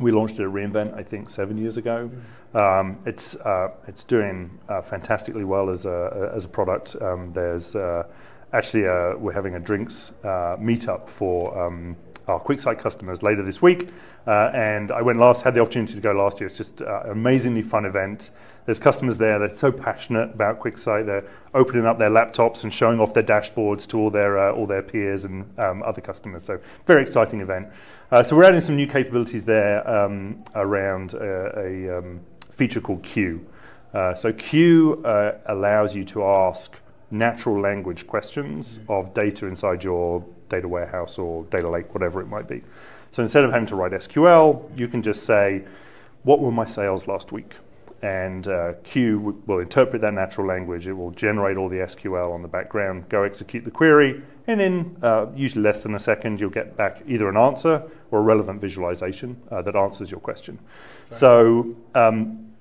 We 0.00 0.12
launched 0.12 0.40
it 0.40 0.44
at 0.44 0.48
reInvent, 0.48 0.96
I 0.96 1.02
think, 1.02 1.28
seven 1.28 1.58
years 1.58 1.76
ago. 1.76 2.10
Um, 2.54 2.98
it's 3.04 3.36
uh, 3.36 3.68
it's 3.86 4.02
doing 4.02 4.58
uh, 4.70 4.80
fantastically 4.80 5.44
well 5.44 5.68
as 5.68 5.84
a 5.84 6.32
as 6.34 6.46
a 6.46 6.48
product. 6.48 6.96
Um, 7.02 7.30
there's 7.32 7.76
uh, 7.76 8.04
actually 8.54 8.84
a, 8.84 9.12
uh, 9.12 9.16
we're 9.18 9.32
having 9.32 9.56
a 9.56 9.60
drinks 9.60 10.12
uh, 10.24 10.56
meetup 10.58 11.06
for 11.06 11.56
um, 11.62 11.96
our 12.28 12.40
QuickSight 12.40 12.78
customers 12.78 13.22
later 13.22 13.42
this 13.42 13.60
week. 13.60 13.90
Uh, 14.26 14.50
and 14.54 14.90
I 14.90 15.02
went 15.02 15.18
last, 15.18 15.42
had 15.42 15.54
the 15.54 15.60
opportunity 15.60 15.94
to 15.94 16.00
go 16.00 16.12
last 16.12 16.40
year. 16.40 16.46
It's 16.46 16.56
just 16.56 16.80
uh, 16.80 17.02
an 17.04 17.10
amazingly 17.10 17.62
fun 17.62 17.84
event. 17.84 18.30
There's 18.66 18.78
customers 18.78 19.18
there. 19.18 19.38
They're 19.38 19.48
so 19.50 19.70
passionate 19.70 20.32
about 20.32 20.58
QuickSight. 20.58 21.04
They're 21.04 21.24
opening 21.52 21.84
up 21.84 21.98
their 21.98 22.08
laptops 22.08 22.64
and 22.64 22.72
showing 22.72 22.98
off 22.98 23.12
their 23.12 23.22
dashboards 23.22 23.86
to 23.88 23.98
all 23.98 24.10
their 24.10 24.38
uh, 24.38 24.52
all 24.52 24.66
their 24.66 24.82
peers 24.82 25.24
and 25.24 25.46
um, 25.58 25.82
other 25.82 26.00
customers. 26.00 26.44
So 26.44 26.58
very 26.86 27.02
exciting 27.02 27.40
event. 27.40 27.68
Uh, 28.10 28.22
so 28.22 28.36
we're 28.36 28.44
adding 28.44 28.60
some 28.60 28.76
new 28.76 28.86
capabilities 28.86 29.44
there 29.44 29.86
um, 29.88 30.42
around 30.54 31.14
a, 31.14 31.58
a 31.58 31.98
um, 31.98 32.20
feature 32.52 32.80
called 32.80 33.02
Q. 33.02 33.44
Uh, 33.92 34.14
so 34.14 34.32
Q 34.32 35.02
uh, 35.04 35.38
allows 35.46 35.94
you 35.94 36.02
to 36.04 36.24
ask 36.24 36.74
natural 37.10 37.60
language 37.60 38.06
questions 38.06 38.80
of 38.88 39.14
data 39.14 39.46
inside 39.46 39.84
your 39.84 40.24
data 40.48 40.66
warehouse 40.66 41.18
or 41.18 41.44
data 41.44 41.68
lake, 41.68 41.94
whatever 41.94 42.20
it 42.20 42.26
might 42.26 42.48
be. 42.48 42.62
So 43.12 43.22
instead 43.22 43.44
of 43.44 43.52
having 43.52 43.66
to 43.68 43.76
write 43.76 43.92
SQL, 43.92 44.76
you 44.76 44.88
can 44.88 45.02
just 45.02 45.22
say, 45.24 45.64
what 46.24 46.40
were 46.40 46.50
my 46.50 46.64
sales 46.64 47.06
last 47.06 47.30
week? 47.30 47.54
And 48.04 48.46
uh, 48.48 48.74
Q 48.84 49.42
will 49.46 49.60
interpret 49.60 50.02
that 50.02 50.12
natural 50.12 50.46
language. 50.46 50.86
It 50.86 50.92
will 50.92 51.12
generate 51.12 51.56
all 51.56 51.70
the 51.70 51.78
SQL 51.78 52.34
on 52.34 52.42
the 52.42 52.48
background, 52.48 53.08
go 53.08 53.22
execute 53.22 53.64
the 53.64 53.70
query, 53.70 54.22
and 54.46 54.60
in 54.60 54.94
uh, 55.02 55.26
usually 55.34 55.62
less 55.62 55.82
than 55.82 55.94
a 55.94 55.98
second, 55.98 56.38
you'll 56.38 56.50
get 56.50 56.76
back 56.76 57.02
either 57.06 57.30
an 57.30 57.38
answer 57.38 57.82
or 58.10 58.18
a 58.18 58.22
relevant 58.22 58.60
visualization 58.60 59.40
uh, 59.50 59.62
that 59.62 59.74
answers 59.74 60.10
your 60.10 60.20
question. 60.20 60.58
So 61.08 61.74
um, 61.94 62.52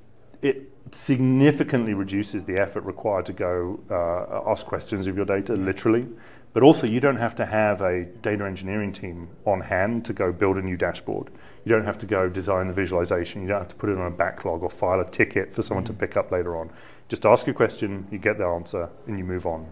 it 0.41 0.71
significantly 0.91 1.93
reduces 1.93 2.45
the 2.45 2.57
effort 2.57 2.85
required 2.85 3.25
to 3.25 3.33
go 3.33 3.79
uh, 3.91 4.49
ask 4.49 4.65
questions 4.65 5.07
of 5.07 5.17
your 5.17 5.25
data, 5.25 5.55
literally. 5.55 6.07
But 6.53 6.61
also, 6.61 6.85
you 6.85 6.99
don't 6.99 7.17
have 7.17 7.33
to 7.35 7.45
have 7.47 7.81
a 7.81 8.05
data 8.21 8.45
engineering 8.45 8.91
team 8.91 9.27
on 9.45 9.61
hand 9.61 10.05
to 10.05 10.13
go 10.13 10.31
build 10.31 10.57
a 10.57 10.61
new 10.61 10.77
dashboard. 10.77 11.31
You 11.65 11.71
don't 11.71 11.85
have 11.85 11.97
to 11.99 12.05
go 12.05 12.29
design 12.29 12.67
the 12.67 12.73
visualization. 12.73 13.41
You 13.41 13.47
don't 13.47 13.59
have 13.59 13.69
to 13.69 13.75
put 13.75 13.89
it 13.89 13.97
on 13.97 14.05
a 14.05 14.15
backlog 14.15 14.61
or 14.61 14.69
file 14.69 14.99
a 14.99 15.09
ticket 15.09 15.51
for 15.51 15.63
someone 15.63 15.83
to 15.85 15.93
pick 15.93 16.15
up 16.15 16.31
later 16.31 16.55
on. 16.55 16.71
Just 17.09 17.25
ask 17.25 17.47
a 17.47 17.53
question, 17.53 18.07
you 18.11 18.19
get 18.19 18.37
the 18.37 18.45
answer, 18.45 18.87
and 19.07 19.17
you 19.17 19.23
move 19.23 19.47
on. 19.47 19.65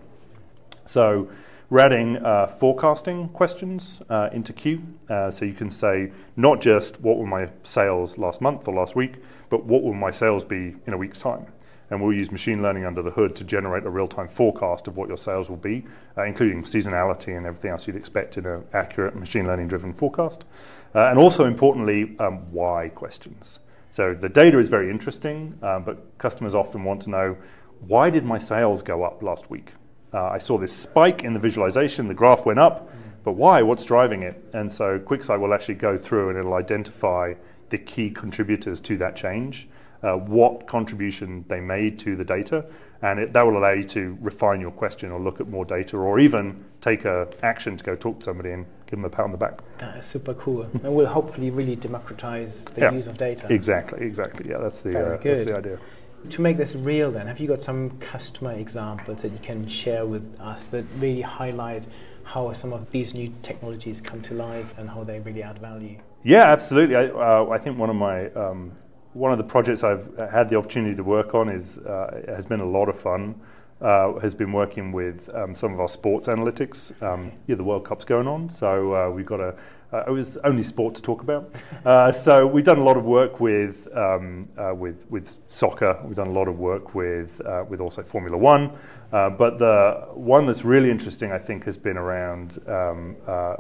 So, 0.86 1.30
we're 1.70 1.80
adding 1.80 2.18
uh, 2.18 2.48
forecasting 2.48 3.30
questions 3.30 4.02
uh, 4.10 4.30
into 4.34 4.52
Q. 4.52 4.82
Uh, 5.08 5.32
so 5.32 5.46
you 5.46 5.54
can 5.54 5.70
say 5.70 6.12
not 6.36 6.60
just 6.60 7.00
what 7.00 7.18
were 7.18 7.26
my 7.26 7.48
sales 7.64 8.18
last 8.18 8.42
month 8.42 8.68
or 8.68 8.74
last 8.74 8.94
week, 8.94 9.14
but 9.50 9.64
what 9.64 9.82
will 9.82 9.94
my 9.94 10.12
sales 10.12 10.44
be 10.44 10.76
in 10.86 10.92
a 10.92 10.98
week's 10.98 11.20
time? 11.20 11.46
And 11.92 12.02
we'll 12.02 12.14
use 12.14 12.32
machine 12.32 12.64
learning 12.64 12.86
under 12.86 13.02
the 13.02 13.12
hood 13.12 13.36
to 13.36 13.44
generate 13.44 13.84
a 13.84 13.90
real 13.90 14.08
time 14.08 14.28
forecast 14.28 14.88
of 14.88 14.98
what 14.98 15.08
your 15.08 15.18
sales 15.18 15.50
will 15.50 15.58
be, 15.58 15.86
uh, 16.18 16.24
including 16.24 16.64
seasonality 16.64 17.38
and 17.38 17.46
everything 17.46 17.70
else 17.70 17.86
you'd 17.86 17.96
expect 17.96 18.38
in 18.38 18.46
an 18.46 18.64
accurate 18.74 19.16
machine 19.16 19.46
learning 19.46 19.68
driven 19.68 19.94
forecast. 19.94 20.46
Uh, 20.96 21.08
and 21.08 21.20
also, 21.20 21.46
importantly, 21.46 22.16
um, 22.20 22.52
why 22.52 22.90
questions. 22.90 23.60
So 23.90 24.14
the 24.14 24.30
data 24.30 24.58
is 24.58 24.70
very 24.70 24.90
interesting, 24.90 25.58
uh, 25.62 25.80
but 25.80 26.18
customers 26.18 26.56
often 26.56 26.84
want 26.84 27.02
to 27.04 27.10
know 27.10 27.38
why 27.88 28.10
did 28.10 28.24
my 28.24 28.40
sales 28.40 28.82
go 28.82 29.04
up 29.04 29.22
last 29.22 29.50
week? 29.50 29.74
Uh, 30.14 30.30
I 30.30 30.38
saw 30.38 30.58
this 30.58 30.76
spike 30.76 31.24
in 31.24 31.34
the 31.34 31.40
visualization, 31.40 32.08
the 32.08 32.14
graph 32.14 32.46
went 32.46 32.60
up, 32.60 32.90
but 33.24 33.34
why? 33.34 33.62
What's 33.62 33.86
driving 33.86 34.24
it? 34.24 34.44
And 34.54 34.72
so 34.72 35.00
QuickSight 35.00 35.40
will 35.40 35.54
actually 35.54 35.76
go 35.76 35.98
through 35.98 36.30
and 36.30 36.38
it'll 36.38 36.54
identify 36.54 37.34
the 37.70 37.78
key 37.78 38.10
contributors 38.10 38.80
to 38.82 38.98
that 38.98 39.16
change, 39.16 39.68
uh, 40.04 40.14
what 40.16 40.68
contribution 40.68 41.46
they 41.48 41.60
made 41.60 42.00
to 42.00 42.16
the 42.16 42.24
data, 42.24 42.66
and 43.02 43.20
it, 43.20 43.34
that 43.34 43.42
will 43.46 43.58
allow 43.58 43.72
you 43.72 43.84
to 43.84 44.18
refine 44.22 44.62
your 44.62 44.72
question 44.72 45.12
or 45.12 45.20
look 45.20 45.40
at 45.40 45.48
more 45.48 45.66
data 45.66 45.98
or 45.98 46.20
even 46.20 46.64
take 46.82 47.06
a 47.06 47.28
action 47.44 47.78
to 47.78 47.84
go 47.84 47.96
talk 47.96 48.20
to 48.20 48.26
somebody 48.26 48.52
and 48.52 48.66
give 48.86 48.92
them 49.00 49.06
a 49.06 49.10
pat 49.10 49.26
on 49.26 49.32
the 49.32 49.38
back. 49.38 49.62
That 49.80 49.98
is 49.98 50.06
super 50.06 50.34
cool, 50.34 50.64
and 50.64 50.96
will 50.96 51.08
hopefully 51.08 51.50
really 51.50 51.76
democratize 51.76 52.66
the 52.66 52.82
yeah, 52.82 52.92
use 52.92 53.08
of 53.08 53.18
data. 53.18 53.52
Exactly, 53.52 54.06
exactly. 54.06 54.50
Yeah, 54.50 54.58
that's 54.58 54.82
the, 54.84 55.16
uh, 55.16 55.18
that's 55.18 55.44
the 55.44 55.58
idea. 55.58 55.80
To 56.30 56.42
make 56.42 56.58
this 56.58 56.76
real, 56.76 57.10
then, 57.12 57.26
have 57.26 57.40
you 57.40 57.48
got 57.48 57.64
some 57.64 57.98
customer 58.00 58.52
examples 58.52 59.24
that 59.24 59.32
you 59.32 59.40
can 59.40 59.68
share 59.68 60.06
with 60.06 60.40
us 60.40 60.68
that 60.68 60.86
really 61.00 61.22
highlight 61.22 61.88
how 62.24 62.54
some 62.54 62.74
of 62.74 62.90
these 62.92 63.16
new 63.16 63.34
technologies 63.42 64.00
come 64.00 64.22
to 64.22 64.36
life 64.36 64.72
and 64.78 64.88
how 64.88 65.04
they 65.04 65.20
really 65.20 65.42
add 65.42 65.58
value? 65.58 65.98
Yeah, 66.24 66.44
absolutely. 66.44 66.96
I, 66.96 67.08
uh, 67.08 67.50
I 67.50 67.58
think 67.58 67.80
one 67.80 67.90
of 67.90 67.96
my 67.96 68.30
um, 68.34 68.72
one 69.14 69.32
of 69.32 69.38
the 69.38 69.44
projects 69.44 69.84
I've 69.84 70.16
had 70.32 70.50
the 70.50 70.58
opportunity 70.58 70.96
to 70.96 71.04
work 71.04 71.36
on 71.36 71.50
is 71.50 71.78
uh, 71.80 72.22
has 72.28 72.46
been 72.46 72.62
a 72.62 72.66
lot 72.66 72.90
of 72.90 73.00
fun. 73.00 73.36
Uh, 73.82 74.20
has 74.20 74.36
been 74.36 74.52
working 74.52 74.92
with 74.92 75.28
um, 75.34 75.56
some 75.56 75.74
of 75.74 75.80
our 75.80 75.88
sports 75.88 76.28
analytics. 76.28 76.92
Um, 77.02 77.32
yeah, 77.48 77.56
the 77.56 77.64
World 77.64 77.84
Cup's 77.84 78.06
going 78.06 78.28
on, 78.28 78.48
so 78.48 78.94
uh, 78.94 79.10
we've 79.10 79.26
got 79.26 79.40
a. 79.40 79.56
Uh, 79.92 80.04
it 80.08 80.12
was 80.12 80.38
only 80.44 80.62
sport 80.62 80.94
to 80.94 81.02
talk 81.02 81.24
about. 81.24 81.52
Uh, 81.84 82.12
so 82.12 82.46
we've 82.46 82.64
done 82.64 82.78
a 82.78 82.84
lot 82.84 82.96
of 82.96 83.06
work 83.06 83.40
with 83.40 83.88
um, 83.98 84.48
uh, 84.56 84.76
with 84.76 85.04
with 85.10 85.36
soccer. 85.48 86.00
We've 86.06 86.16
done 86.16 86.28
a 86.28 86.32
lot 86.32 86.48
of 86.48 86.60
work 86.60 86.94
with 86.94 87.42
with 87.68 87.82
also 87.82 88.04
Formula 88.04 88.38
One. 88.38 88.72
but 89.10 89.58
the 89.58 90.06
one 90.14 90.46
that's 90.46 90.64
really 90.64 90.92
interesting, 90.92 91.32
I 91.32 91.40
think, 91.40 91.66
has 91.66 91.76
been 91.76 91.98
around 91.98 92.60
um, 92.68 93.16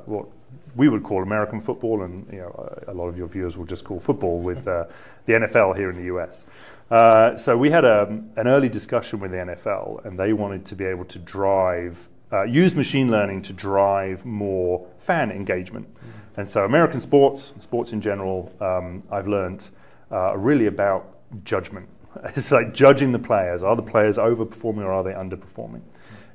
what 0.05 0.27
we 0.75 0.89
would 0.89 1.03
call 1.03 1.23
American 1.23 1.60
football, 1.60 2.03
and 2.03 2.25
you 2.31 2.39
know, 2.39 2.84
a 2.88 2.93
lot 2.93 3.07
of 3.07 3.17
your 3.17 3.27
viewers 3.27 3.57
will 3.57 3.65
just 3.65 3.84
call 3.84 3.99
football 3.99 4.39
with 4.39 4.67
uh, 4.67 4.86
the 5.25 5.34
NFL 5.34 5.75
here 5.75 5.89
in 5.89 5.97
the 5.97 6.15
US. 6.15 6.45
Uh, 6.89 7.38
so 7.38 7.57
we 7.57 7.69
had 7.69 7.86
a, 7.86 8.07
an 8.36 8.47
early 8.47 8.69
discussion 8.69 9.19
with 9.19 9.31
the 9.31 9.38
NFL, 9.38 10.05
and 10.05 10.19
they 10.19 10.34
wanted 10.34 10.65
to 10.65 10.75
be 10.75 10.86
able 10.86 11.05
to 11.05 11.19
drive, 11.19 12.07
uh, 12.31 12.43
use 12.43 12.75
machine 12.75 13.10
learning 13.10 13.41
to 13.43 13.53
drive 13.53 14.25
more 14.25 14.88
fan 14.97 15.31
engagement. 15.31 15.88
Mm-hmm. 15.88 16.39
And 16.39 16.49
so 16.49 16.65
American 16.65 17.01
sports, 17.01 17.53
sports 17.60 17.93
in 17.93 18.01
general, 18.01 18.53
um, 18.62 19.03
I've 19.12 19.27
learned 19.27 19.69
uh, 20.12 20.15
are 20.15 20.38
really 20.38 20.67
about 20.67 21.17
judgment. 21.43 21.88
It's 22.23 22.51
like 22.51 22.73
judging 22.73 23.13
the 23.13 23.19
players. 23.19 23.63
Are 23.63 23.75
the 23.75 23.81
players 23.81 24.17
overperforming 24.17 24.84
or 24.84 24.91
are 24.91 25.03
they 25.03 25.13
underperforming? 25.13 25.81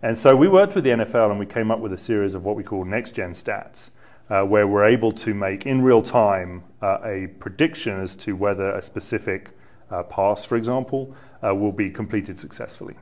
And 0.02 0.16
so 0.16 0.34
we 0.34 0.48
worked 0.48 0.74
with 0.74 0.84
the 0.84 0.90
NFL 0.90 1.30
and 1.30 1.38
we 1.38 1.44
came 1.44 1.70
up 1.70 1.80
with 1.80 1.92
a 1.92 1.98
series 1.98 2.34
of 2.34 2.44
what 2.44 2.56
we 2.56 2.62
call 2.62 2.84
next 2.84 3.10
gen 3.10 3.32
stats 3.32 3.90
uh, 4.30 4.42
where 4.42 4.66
we're 4.66 4.86
able 4.86 5.12
to 5.12 5.34
make 5.34 5.66
in 5.66 5.82
real 5.82 6.02
time 6.02 6.62
uh, 6.82 6.98
a 7.04 7.28
prediction 7.38 8.00
as 8.00 8.16
to 8.16 8.34
whether 8.34 8.70
a 8.70 8.82
specific 8.82 9.50
uh, 9.90 10.02
pass, 10.02 10.44
for 10.44 10.56
example, 10.56 11.14
uh, 11.44 11.54
will 11.54 11.72
be 11.72 11.90
completed 11.90 12.38
successfully. 12.38 12.94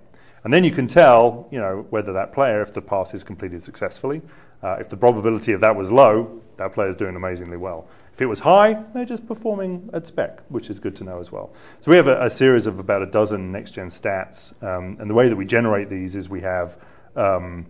And 0.44 0.52
then 0.52 0.62
you 0.62 0.70
can 0.70 0.86
tell, 0.86 1.48
you 1.50 1.58
know, 1.58 1.86
whether 1.88 2.12
that 2.12 2.32
player, 2.32 2.60
if 2.60 2.74
the 2.74 2.82
pass 2.82 3.14
is 3.14 3.24
completed 3.24 3.62
successfully, 3.64 4.20
uh, 4.62 4.76
if 4.78 4.90
the 4.90 4.96
probability 4.96 5.52
of 5.52 5.60
that 5.62 5.74
was 5.74 5.90
low, 5.90 6.40
that 6.58 6.74
player 6.74 6.88
is 6.88 6.96
doing 6.96 7.16
amazingly 7.16 7.56
well. 7.56 7.88
If 8.12 8.20
it 8.22 8.26
was 8.26 8.40
high, 8.40 8.74
they're 8.92 9.06
just 9.06 9.26
performing 9.26 9.90
at 9.92 10.06
spec, 10.06 10.40
which 10.48 10.70
is 10.70 10.78
good 10.78 10.94
to 10.96 11.04
know 11.04 11.18
as 11.18 11.32
well. 11.32 11.52
So 11.80 11.90
we 11.90 11.96
have 11.96 12.06
a, 12.06 12.26
a 12.26 12.30
series 12.30 12.66
of 12.66 12.78
about 12.78 13.02
a 13.02 13.06
dozen 13.06 13.50
next-gen 13.50 13.88
stats, 13.88 14.52
um, 14.62 14.98
and 15.00 15.10
the 15.10 15.14
way 15.14 15.28
that 15.28 15.36
we 15.36 15.46
generate 15.46 15.88
these 15.88 16.14
is 16.14 16.28
we 16.28 16.42
have 16.42 16.76
um, 17.16 17.66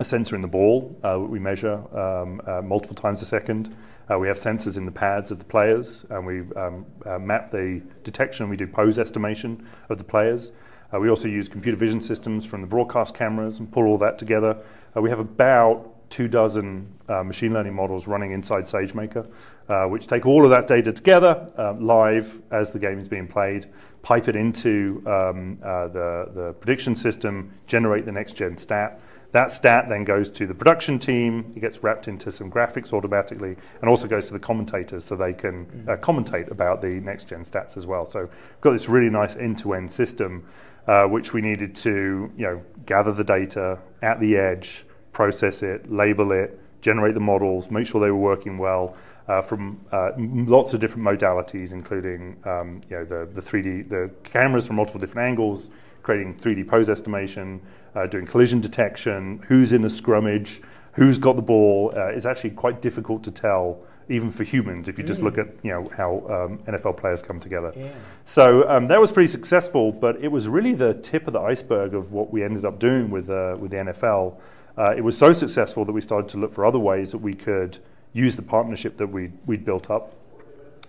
a 0.00 0.04
sensor 0.04 0.36
in 0.36 0.40
the 0.40 0.48
ball 0.48 0.96
uh, 1.02 1.18
we 1.18 1.38
measure 1.38 1.74
um, 1.98 2.40
uh, 2.46 2.62
multiple 2.62 2.94
times 2.94 3.20
a 3.22 3.26
second. 3.26 3.74
Uh, 4.10 4.18
we 4.18 4.28
have 4.28 4.38
sensors 4.38 4.76
in 4.76 4.86
the 4.86 4.92
pads 4.92 5.30
of 5.30 5.38
the 5.38 5.44
players, 5.44 6.04
and 6.10 6.24
we 6.24 6.40
um, 6.56 6.86
uh, 7.04 7.18
map 7.18 7.50
the 7.50 7.82
detection. 8.04 8.48
We 8.48 8.56
do 8.56 8.66
pose 8.66 8.98
estimation 8.98 9.66
of 9.90 9.98
the 9.98 10.04
players. 10.04 10.52
Uh, 10.94 10.98
we 10.98 11.10
also 11.10 11.28
use 11.28 11.48
computer 11.48 11.76
vision 11.76 12.00
systems 12.00 12.46
from 12.46 12.62
the 12.62 12.66
broadcast 12.66 13.14
cameras 13.14 13.58
and 13.58 13.70
pull 13.70 13.84
all 13.84 13.98
that 13.98 14.16
together. 14.18 14.56
Uh, 14.96 15.02
we 15.02 15.10
have 15.10 15.18
about 15.18 15.94
two 16.08 16.26
dozen 16.26 16.90
machine 17.24 17.52
learning 17.52 17.74
models 17.74 18.06
running 18.06 18.32
inside 18.32 18.64
SageMaker, 18.64 19.26
which 19.90 20.06
take 20.06 20.24
all 20.24 20.42
of 20.42 20.50
that 20.50 20.66
data 20.66 20.90
together 20.90 21.76
live 21.78 22.40
as 22.50 22.70
the 22.70 22.78
game 22.78 22.98
is 22.98 23.06
being 23.08 23.28
played, 23.28 23.66
pipe 24.00 24.26
it 24.26 24.34
into 24.34 25.02
um, 25.06 25.58
the, 25.60 26.30
the 26.32 26.54
prediction 26.60 26.94
system, 26.94 27.52
generate 27.66 28.06
the 28.06 28.12
next 28.12 28.34
gen 28.34 28.56
stat. 28.56 28.98
That 29.32 29.50
stat 29.50 29.88
then 29.88 30.04
goes 30.04 30.30
to 30.32 30.46
the 30.46 30.54
production 30.54 30.98
team, 30.98 31.52
it 31.54 31.60
gets 31.60 31.82
wrapped 31.82 32.08
into 32.08 32.30
some 32.32 32.50
graphics 32.50 32.94
automatically, 32.94 33.56
and 33.80 33.90
also 33.90 34.08
goes 34.08 34.26
to 34.26 34.32
the 34.32 34.38
commentators 34.38 35.04
so 35.04 35.16
they 35.16 35.34
can 35.34 35.86
uh, 35.86 35.92
mm. 35.92 36.00
commentate 36.00 36.50
about 36.50 36.80
the 36.80 37.00
next 37.00 37.28
gen 37.28 37.44
stats 37.44 37.76
as 37.76 37.86
well. 37.86 38.06
So 38.06 38.20
we've 38.20 38.60
got 38.62 38.72
this 38.72 38.88
really 38.88 39.10
nice 39.10 39.36
end 39.36 39.58
to 39.58 39.74
end 39.74 39.90
system, 39.92 40.46
uh, 40.86 41.04
which 41.04 41.34
we 41.34 41.42
needed 41.42 41.74
to 41.76 42.32
you 42.36 42.46
know, 42.46 42.62
gather 42.86 43.12
the 43.12 43.24
data 43.24 43.78
at 44.00 44.18
the 44.18 44.36
edge, 44.36 44.86
process 45.12 45.62
it, 45.62 45.92
label 45.92 46.32
it, 46.32 46.58
generate 46.80 47.12
the 47.12 47.20
models, 47.20 47.70
make 47.70 47.86
sure 47.86 48.00
they 48.00 48.10
were 48.10 48.16
working 48.16 48.56
well. 48.56 48.96
Uh, 49.26 49.42
from 49.42 49.78
uh, 49.92 50.12
lots 50.16 50.72
of 50.72 50.80
different 50.80 51.04
modalities, 51.04 51.74
including 51.74 52.34
um, 52.46 52.80
you 52.88 52.96
know, 52.96 53.04
the, 53.04 53.28
the 53.34 53.42
3D, 53.42 53.86
the 53.86 54.10
cameras 54.24 54.66
from 54.66 54.76
multiple 54.76 54.98
different 54.98 55.28
angles, 55.28 55.68
creating 56.02 56.34
3D 56.34 56.66
pose 56.66 56.88
estimation, 56.88 57.60
uh, 57.94 58.06
doing 58.06 58.26
collision 58.26 58.60
detection, 58.60 59.42
who's 59.46 59.72
in 59.72 59.84
a 59.84 59.88
scrummage, 59.88 60.60
who's 60.92 61.18
got 61.18 61.36
the 61.36 61.42
ball. 61.42 61.92
Uh, 61.96 62.06
it's 62.06 62.26
actually 62.26 62.50
quite 62.50 62.82
difficult 62.82 63.22
to 63.24 63.30
tell, 63.30 63.78
even 64.08 64.30
for 64.30 64.44
humans, 64.44 64.88
if 64.88 64.98
you 64.98 65.04
just 65.04 65.22
look 65.22 65.38
at 65.38 65.48
you 65.62 65.70
know 65.70 65.90
how 65.96 66.16
um, 66.28 66.58
NFL 66.66 66.96
players 66.96 67.22
come 67.22 67.38
together. 67.40 67.72
Yeah. 67.76 67.92
So 68.24 68.68
um, 68.68 68.88
that 68.88 69.00
was 69.00 69.12
pretty 69.12 69.28
successful, 69.28 69.92
but 69.92 70.16
it 70.22 70.28
was 70.28 70.48
really 70.48 70.74
the 70.74 70.94
tip 70.94 71.26
of 71.26 71.32
the 71.32 71.40
iceberg 71.40 71.94
of 71.94 72.12
what 72.12 72.32
we 72.32 72.42
ended 72.42 72.64
up 72.64 72.78
doing 72.78 73.10
with 73.10 73.30
uh, 73.30 73.56
with 73.58 73.70
the 73.70 73.78
NFL. 73.78 74.36
Uh, 74.76 74.94
it 74.96 75.02
was 75.02 75.18
so 75.18 75.32
successful 75.32 75.84
that 75.84 75.92
we 75.92 76.00
started 76.00 76.28
to 76.28 76.38
look 76.38 76.54
for 76.54 76.64
other 76.64 76.78
ways 76.78 77.10
that 77.10 77.18
we 77.18 77.34
could 77.34 77.78
use 78.12 78.36
the 78.36 78.42
partnership 78.42 78.96
that 78.96 79.06
we 79.06 79.30
we'd 79.46 79.64
built 79.64 79.90
up. 79.90 80.14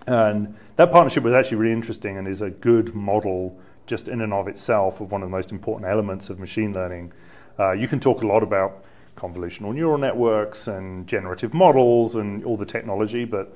And 0.06 0.56
that 0.76 0.90
partnership 0.90 1.22
was 1.24 1.34
actually 1.34 1.58
really 1.58 1.72
interesting 1.72 2.16
and 2.16 2.26
is 2.26 2.42
a 2.42 2.50
good 2.50 2.94
model 2.94 3.56
just 3.86 4.08
in 4.08 4.20
and 4.20 4.32
of 4.32 4.48
itself 4.48 5.00
of 5.00 5.10
one 5.12 5.22
of 5.22 5.28
the 5.28 5.36
most 5.36 5.52
important 5.52 5.90
elements 5.90 6.30
of 6.30 6.38
machine 6.38 6.72
learning. 6.72 7.12
Uh, 7.58 7.72
you 7.72 7.88
can 7.88 8.00
talk 8.00 8.22
a 8.22 8.26
lot 8.26 8.42
about 8.42 8.84
convolutional 9.16 9.74
neural 9.74 9.98
networks 9.98 10.68
and 10.68 11.06
generative 11.06 11.52
models 11.52 12.14
and 12.14 12.44
all 12.44 12.56
the 12.56 12.64
technology, 12.64 13.24
but 13.24 13.54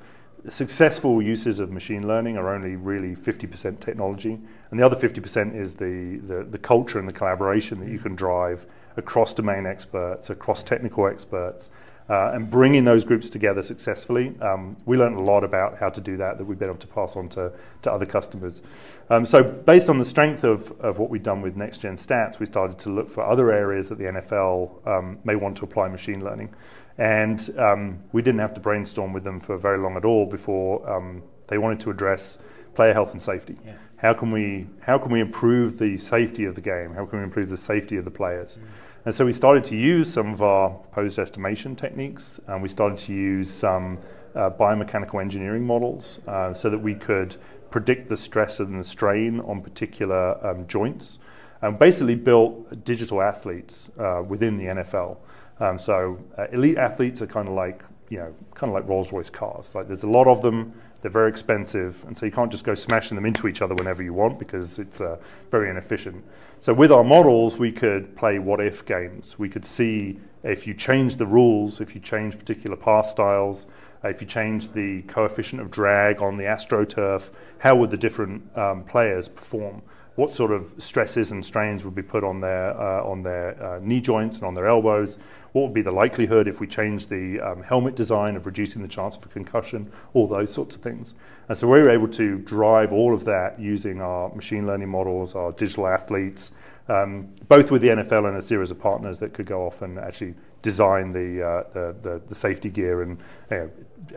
successful 0.49 1.21
uses 1.21 1.59
of 1.59 1.71
machine 1.71 2.07
learning 2.07 2.37
are 2.37 2.53
only 2.53 2.75
really 2.75 3.15
50% 3.15 3.79
technology, 3.79 4.39
and 4.69 4.79
the 4.79 4.85
other 4.85 4.95
50% 4.95 5.55
is 5.55 5.73
the, 5.73 6.19
the, 6.27 6.43
the, 6.43 6.57
culture 6.57 6.99
and 6.99 7.07
the 7.07 7.13
collaboration 7.13 7.79
that 7.79 7.89
you 7.89 7.97
can 7.97 8.15
drive 8.15 8.65
across 8.97 9.33
domain 9.33 9.65
experts, 9.65 10.29
across 10.29 10.63
technical 10.63 11.07
experts, 11.07 11.69
uh, 12.09 12.31
and 12.33 12.49
bringing 12.49 12.83
those 12.83 13.03
groups 13.03 13.29
together 13.29 13.63
successfully. 13.63 14.35
Um, 14.41 14.77
we 14.85 14.97
learned 14.97 15.17
a 15.17 15.21
lot 15.21 15.43
about 15.43 15.77
how 15.77 15.89
to 15.89 15.99
do 15.99 16.17
that 16.17 16.37
that 16.37 16.45
we've 16.45 16.59
been 16.59 16.69
able 16.69 16.79
to 16.79 16.87
pass 16.87 17.15
on 17.15 17.29
to, 17.29 17.51
to 17.81 17.91
other 17.91 18.05
customers. 18.05 18.61
Um, 19.09 19.25
so, 19.25 19.43
based 19.43 19.89
on 19.89 19.97
the 19.97 20.05
strength 20.05 20.43
of, 20.43 20.71
of 20.81 20.99
what 20.99 21.09
we've 21.09 21.23
done 21.23 21.41
with 21.41 21.55
next 21.55 21.79
gen 21.79 21.95
stats, 21.95 22.39
we 22.39 22.45
started 22.45 22.77
to 22.79 22.89
look 22.89 23.09
for 23.09 23.23
other 23.23 23.51
areas 23.51 23.89
that 23.89 23.97
the 23.97 24.05
NFL 24.05 24.87
um, 24.87 25.19
may 25.23 25.35
want 25.35 25.57
to 25.57 25.63
apply 25.63 25.87
machine 25.87 26.23
learning. 26.23 26.53
And 26.97 27.53
um, 27.57 27.99
we 28.13 28.21
didn't 28.21 28.39
have 28.39 28.53
to 28.53 28.61
brainstorm 28.61 29.11
with 29.11 29.23
them 29.23 29.39
for 29.39 29.57
very 29.57 29.79
long 29.79 29.97
at 29.97 30.05
all 30.05 30.25
before 30.25 30.87
um, 30.89 31.23
they 31.47 31.57
wanted 31.57 31.79
to 31.81 31.91
address 31.91 32.37
player 32.73 32.93
health 32.93 33.11
and 33.11 33.21
safety. 33.21 33.57
Yeah. 33.65 33.73
How 33.97 34.13
can 34.13 34.31
we 34.31 34.67
how 34.81 34.97
can 34.97 35.11
we 35.11 35.19
improve 35.19 35.79
the 35.79 35.97
safety 35.97 36.45
of 36.45 36.55
the 36.55 36.61
game? 36.61 36.93
How 36.93 37.05
can 37.05 37.19
we 37.19 37.23
improve 37.23 37.49
the 37.49 37.57
safety 37.57 37.97
of 37.97 38.05
the 38.05 38.11
players? 38.11 38.57
Mm. 38.57 38.67
And 39.05 39.13
so 39.13 39.23
we 39.23 39.33
started 39.33 39.63
to 39.65 39.75
use 39.75 40.11
some 40.11 40.33
of 40.33 40.41
our 40.41 40.71
posed 40.91 41.19
estimation 41.19 41.75
techniques, 41.75 42.39
and 42.47 42.59
we 42.59 42.67
started 42.67 42.97
to 42.99 43.13
use 43.13 43.51
some 43.51 43.99
uh, 44.33 44.49
biomechanical 44.49 45.21
engineering 45.21 45.63
models 45.63 46.19
uh, 46.27 46.55
so 46.55 46.71
that 46.71 46.79
we 46.79 46.95
could 46.95 47.35
predict 47.69 48.07
the 48.07 48.17
stress 48.17 48.59
and 48.59 48.79
the 48.79 48.83
strain 48.83 49.39
on 49.41 49.61
particular 49.61 50.43
um, 50.43 50.65
joints, 50.65 51.19
and 51.61 51.77
basically 51.77 52.15
built 52.15 52.83
digital 52.83 53.21
athletes 53.21 53.91
uh, 53.99 54.23
within 54.27 54.57
the 54.57 54.65
NFL. 54.65 55.17
Um, 55.59 55.77
so 55.77 56.17
uh, 56.39 56.47
elite 56.51 56.79
athletes 56.79 57.21
are 57.21 57.27
kind 57.27 57.47
of 57.47 57.53
like 57.53 57.83
you 58.09 58.17
know 58.17 58.33
kind 58.55 58.71
of 58.71 58.73
like 58.73 58.89
Rolls 58.89 59.11
Royce 59.11 59.29
cars. 59.29 59.75
Like 59.75 59.85
there's 59.85 60.03
a 60.03 60.09
lot 60.09 60.27
of 60.27 60.41
them. 60.41 60.73
They're 61.05 61.11
very 61.11 61.29
expensive, 61.29 62.03
and 62.07 62.17
so 62.17 62.25
you 62.25 62.31
can't 62.31 62.51
just 62.51 62.63
go 62.63 62.73
smashing 62.73 63.13
them 63.13 63.27
into 63.27 63.47
each 63.47 63.61
other 63.61 63.75
whenever 63.75 64.01
you 64.01 64.11
want 64.11 64.39
because 64.39 64.79
it's 64.79 65.01
uh, 65.01 65.17
very 65.51 65.69
inefficient. 65.69 66.25
So 66.61 66.73
with 66.73 66.91
our 66.91 67.03
models, 67.03 67.57
we 67.57 67.71
could 67.71 68.17
play 68.17 68.39
what-if 68.39 68.87
games. 68.87 69.37
We 69.37 69.47
could 69.47 69.65
see 69.65 70.19
if 70.41 70.65
you 70.65 70.73
change 70.73 71.17
the 71.17 71.27
rules, 71.27 71.79
if 71.79 71.93
you 71.93 72.01
change 72.01 72.39
particular 72.39 72.75
pass 72.75 73.11
styles, 73.11 73.67
uh, 74.03 74.07
if 74.07 74.19
you 74.19 74.25
change 74.25 74.71
the 74.71 75.03
coefficient 75.03 75.61
of 75.61 75.69
drag 75.69 76.23
on 76.23 76.37
the 76.37 76.45
AstroTurf, 76.45 77.29
how 77.59 77.75
would 77.75 77.91
the 77.91 77.97
different 77.97 78.41
um, 78.57 78.83
players 78.83 79.27
perform? 79.27 79.83
What 80.15 80.33
sort 80.33 80.51
of 80.51 80.73
stresses 80.79 81.31
and 81.31 81.45
strains 81.45 81.85
would 81.85 81.93
be 81.93 82.01
put 82.01 82.23
on 82.23 82.41
their 82.41 82.71
uh, 82.81 83.03
on 83.03 83.21
their 83.21 83.63
uh, 83.63 83.79
knee 83.79 84.01
joints 84.01 84.37
and 84.37 84.47
on 84.47 84.55
their 84.55 84.67
elbows? 84.67 85.19
What 85.55 85.61
would 85.61 85.73
be 85.73 85.81
the 85.81 85.89
likelihood 85.89 86.49
if 86.49 86.59
we 86.59 86.67
change 86.67 87.07
the 87.07 87.39
um, 87.39 87.63
helmet 87.63 87.95
design 87.95 88.35
of 88.35 88.45
reducing 88.45 88.81
the 88.81 88.87
chance 88.89 89.15
a 89.15 89.19
concussion, 89.29 89.89
all 90.13 90.27
those 90.27 90.51
sorts 90.51 90.75
of 90.75 90.81
things. 90.81 91.15
And 91.47 91.57
so 91.57 91.65
we 91.65 91.79
were 91.79 91.89
able 91.89 92.09
to 92.09 92.39
drive 92.39 92.91
all 92.91 93.13
of 93.13 93.23
that 93.23 93.57
using 93.57 94.01
our 94.01 94.27
machine 94.35 94.67
learning 94.67 94.89
models, 94.89 95.33
our 95.33 95.53
digital 95.53 95.87
athletes, 95.87 96.51
um, 96.89 97.29
both 97.47 97.71
with 97.71 97.81
the 97.81 97.87
NFL 97.87 98.27
and 98.27 98.35
a 98.35 98.41
series 98.41 98.69
of 98.69 98.81
partners 98.81 99.17
that 99.19 99.33
could 99.33 99.45
go 99.45 99.65
off 99.65 99.81
and 99.81 99.97
actually 99.97 100.35
design 100.61 101.13
the, 101.13 101.41
uh, 101.41 101.63
the, 101.71 101.95
the, 102.01 102.21
the, 102.27 102.35
safety 102.35 102.69
gear 102.69 103.03
and 103.03 103.17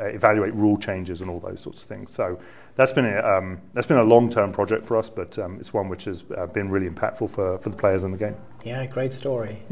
evaluate 0.01 0.53
rule 0.55 0.77
changes 0.77 1.21
and 1.21 1.31
all 1.31 1.39
those 1.39 1.61
sorts 1.61 1.85
of 1.85 1.89
things. 1.89 2.11
So 2.11 2.41
that's 2.75 2.91
been 2.91 3.07
a, 3.07 3.21
um, 3.21 3.61
that's 3.75 3.87
been 3.87 3.99
a 3.99 4.03
long-term 4.03 4.51
project 4.51 4.85
for 4.85 4.97
us, 4.97 5.09
but 5.09 5.39
um, 5.39 5.59
it's 5.61 5.73
one 5.73 5.89
which 5.89 6.07
has 6.07 6.25
uh, 6.37 6.47
been 6.47 6.69
really 6.69 6.89
impactful 6.89 7.31
for, 7.31 7.59
for 7.59 7.69
the 7.69 7.77
players 7.77 8.03
in 8.03 8.11
the 8.11 8.19
game. 8.19 8.35
Yeah, 8.65 8.85
great 8.87 9.13
story. 9.13 9.63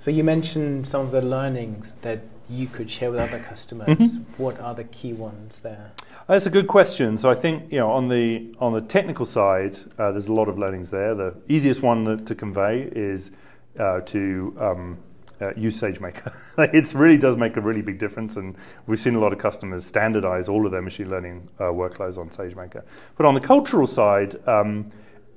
So 0.00 0.10
you 0.10 0.24
mentioned 0.24 0.88
some 0.88 1.02
of 1.02 1.12
the 1.12 1.20
learnings 1.20 1.94
that 2.00 2.20
you 2.48 2.68
could 2.68 2.90
share 2.90 3.10
with 3.10 3.20
other 3.20 3.38
customers. 3.38 3.98
Mm-hmm. 3.98 4.42
What 4.42 4.58
are 4.58 4.74
the 4.74 4.84
key 4.84 5.12
ones 5.12 5.52
there? 5.62 5.92
That's 6.26 6.46
a 6.46 6.50
good 6.50 6.68
question. 6.68 7.18
So 7.18 7.30
I 7.30 7.34
think 7.34 7.70
you 7.70 7.80
know 7.80 7.90
on 7.90 8.08
the 8.08 8.54
on 8.60 8.72
the 8.72 8.80
technical 8.80 9.26
side, 9.26 9.78
uh, 9.98 10.10
there's 10.10 10.28
a 10.28 10.32
lot 10.32 10.48
of 10.48 10.58
learnings 10.58 10.88
there. 10.88 11.14
The 11.14 11.34
easiest 11.48 11.82
one 11.82 12.04
that, 12.04 12.24
to 12.24 12.34
convey 12.34 12.88
is 12.92 13.30
uh, 13.78 14.00
to 14.00 14.56
um, 14.58 14.98
uh, 15.38 15.52
use 15.54 15.78
SageMaker. 15.78 16.32
it 16.72 16.94
really 16.94 17.18
does 17.18 17.36
make 17.36 17.58
a 17.58 17.60
really 17.60 17.82
big 17.82 17.98
difference, 17.98 18.38
and 18.38 18.56
we've 18.86 18.98
seen 18.98 19.16
a 19.16 19.20
lot 19.20 19.34
of 19.34 19.38
customers 19.38 19.84
standardize 19.84 20.48
all 20.48 20.64
of 20.64 20.72
their 20.72 20.80
machine 20.80 21.10
learning 21.10 21.46
uh, 21.58 21.64
workflows 21.64 22.16
on 22.16 22.30
SageMaker. 22.30 22.82
But 23.18 23.26
on 23.26 23.34
the 23.34 23.40
cultural 23.40 23.86
side. 23.86 24.36
Um, 24.48 24.88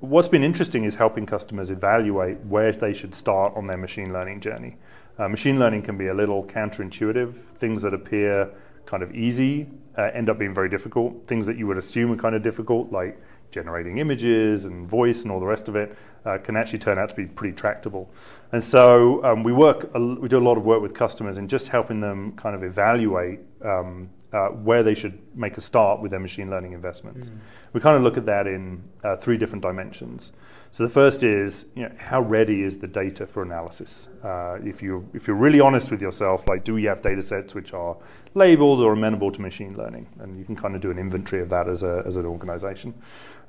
what's 0.04 0.28
been 0.28 0.44
interesting 0.44 0.84
is 0.84 0.94
helping 0.94 1.26
customers 1.26 1.70
evaluate 1.70 2.38
where 2.44 2.72
they 2.72 2.92
should 2.92 3.14
start 3.14 3.54
on 3.56 3.66
their 3.66 3.76
machine 3.76 4.12
learning 4.12 4.40
journey. 4.40 4.76
Uh, 5.18 5.28
machine 5.28 5.58
learning 5.58 5.82
can 5.82 5.96
be 5.96 6.08
a 6.08 6.14
little 6.14 6.44
counterintuitive. 6.44 7.34
Things 7.56 7.82
that 7.82 7.94
appear 7.94 8.50
kind 8.86 9.02
of 9.02 9.14
easy 9.14 9.66
uh, 9.96 10.10
end 10.12 10.28
up 10.28 10.38
being 10.38 10.54
very 10.54 10.68
difficult. 10.68 11.26
Things 11.26 11.46
that 11.46 11.56
you 11.56 11.66
would 11.66 11.78
assume 11.78 12.12
are 12.12 12.16
kind 12.16 12.34
of 12.34 12.42
difficult, 12.42 12.90
like 12.92 13.20
generating 13.50 13.98
images 13.98 14.64
and 14.64 14.88
voice 14.88 15.22
and 15.22 15.30
all 15.30 15.38
the 15.38 15.46
rest 15.46 15.68
of 15.68 15.76
it, 15.76 15.96
uh, 16.24 16.38
can 16.38 16.56
actually 16.56 16.78
turn 16.78 16.98
out 16.98 17.08
to 17.08 17.14
be 17.14 17.26
pretty 17.26 17.54
tractable. 17.54 18.10
And 18.52 18.62
so 18.62 19.24
um, 19.24 19.44
we 19.44 19.52
work, 19.52 19.92
we 19.94 20.28
do 20.28 20.38
a 20.38 20.40
lot 20.40 20.56
of 20.56 20.64
work 20.64 20.82
with 20.82 20.94
customers 20.94 21.36
in 21.36 21.46
just 21.46 21.68
helping 21.68 22.00
them 22.00 22.32
kind 22.32 22.56
of 22.56 22.64
evaluate 22.64 23.40
um, 23.64 24.10
uh, 24.34 24.48
where 24.48 24.82
they 24.82 24.94
should 24.94 25.16
make 25.36 25.56
a 25.56 25.60
start 25.60 26.00
with 26.02 26.10
their 26.10 26.18
machine 26.18 26.50
learning 26.50 26.72
investments. 26.72 27.28
Mm. 27.28 27.38
We 27.72 27.80
kind 27.80 27.96
of 27.96 28.02
look 28.02 28.16
at 28.16 28.26
that 28.26 28.48
in 28.48 28.82
uh, 29.04 29.16
three 29.16 29.38
different 29.38 29.62
dimensions. 29.62 30.32
So 30.72 30.82
the 30.82 30.88
first 30.88 31.22
is, 31.22 31.66
you 31.76 31.84
know, 31.84 31.92
how 31.98 32.20
ready 32.20 32.64
is 32.64 32.76
the 32.76 32.88
data 32.88 33.28
for 33.28 33.44
analysis? 33.44 34.08
Uh, 34.24 34.58
if 34.64 34.82
you 34.82 35.08
if 35.14 35.28
you're 35.28 35.36
really 35.36 35.60
honest 35.60 35.92
with 35.92 36.02
yourself, 36.02 36.48
like, 36.48 36.64
do 36.64 36.74
we 36.74 36.82
have 36.84 37.00
data 37.00 37.22
sets 37.22 37.54
which 37.54 37.72
are 37.72 37.96
labeled 38.34 38.80
or 38.80 38.92
amenable 38.94 39.30
to 39.30 39.40
machine 39.40 39.76
learning? 39.76 40.08
And 40.18 40.36
you 40.36 40.44
can 40.44 40.56
kind 40.56 40.74
of 40.74 40.80
do 40.80 40.90
an 40.90 40.98
inventory 40.98 41.40
of 41.40 41.48
that 41.50 41.68
as 41.68 41.84
a 41.84 42.02
as 42.04 42.16
an 42.16 42.26
organization. 42.26 42.92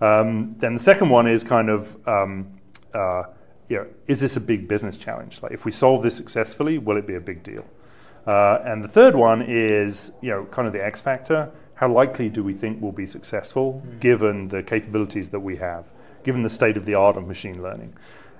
Um, 0.01 0.55
then 0.59 0.75
the 0.75 0.83
second 0.91 1.09
one 1.09 1.25
is 1.25 1.43
kind 1.43 1.69
of 1.71 2.07
um, 2.07 2.59
uh, 2.93 3.23
you 3.69 3.77
know, 3.77 3.87
is 4.05 4.19
this 4.19 4.35
a 4.35 4.39
big 4.39 4.67
business 4.67 4.95
challenge? 4.95 5.41
Like, 5.41 5.51
if 5.51 5.65
we 5.65 5.71
solve 5.71 6.03
this 6.03 6.15
successfully, 6.15 6.77
will 6.77 6.97
it 6.97 7.07
be 7.07 7.15
a 7.15 7.19
big 7.19 7.41
deal? 7.41 7.65
Uh, 8.25 8.59
and 8.65 8.83
the 8.83 8.87
third 8.87 9.15
one 9.15 9.41
is, 9.41 10.11
you 10.21 10.29
know, 10.29 10.45
kind 10.45 10.67
of 10.67 10.73
the 10.73 10.83
X 10.83 11.01
factor. 11.01 11.51
How 11.75 11.91
likely 11.91 12.29
do 12.29 12.43
we 12.43 12.53
think 12.53 12.81
we'll 12.81 12.91
be 12.91 13.05
successful 13.05 13.83
mm. 13.85 13.99
given 13.99 14.47
the 14.47 14.63
capabilities 14.63 15.29
that 15.29 15.39
we 15.39 15.57
have, 15.57 15.91
given 16.23 16.41
the 16.41 16.49
state 16.49 16.77
of 16.77 16.85
the 16.85 16.95
art 16.95 17.17
of 17.17 17.27
machine 17.27 17.61
learning? 17.61 17.93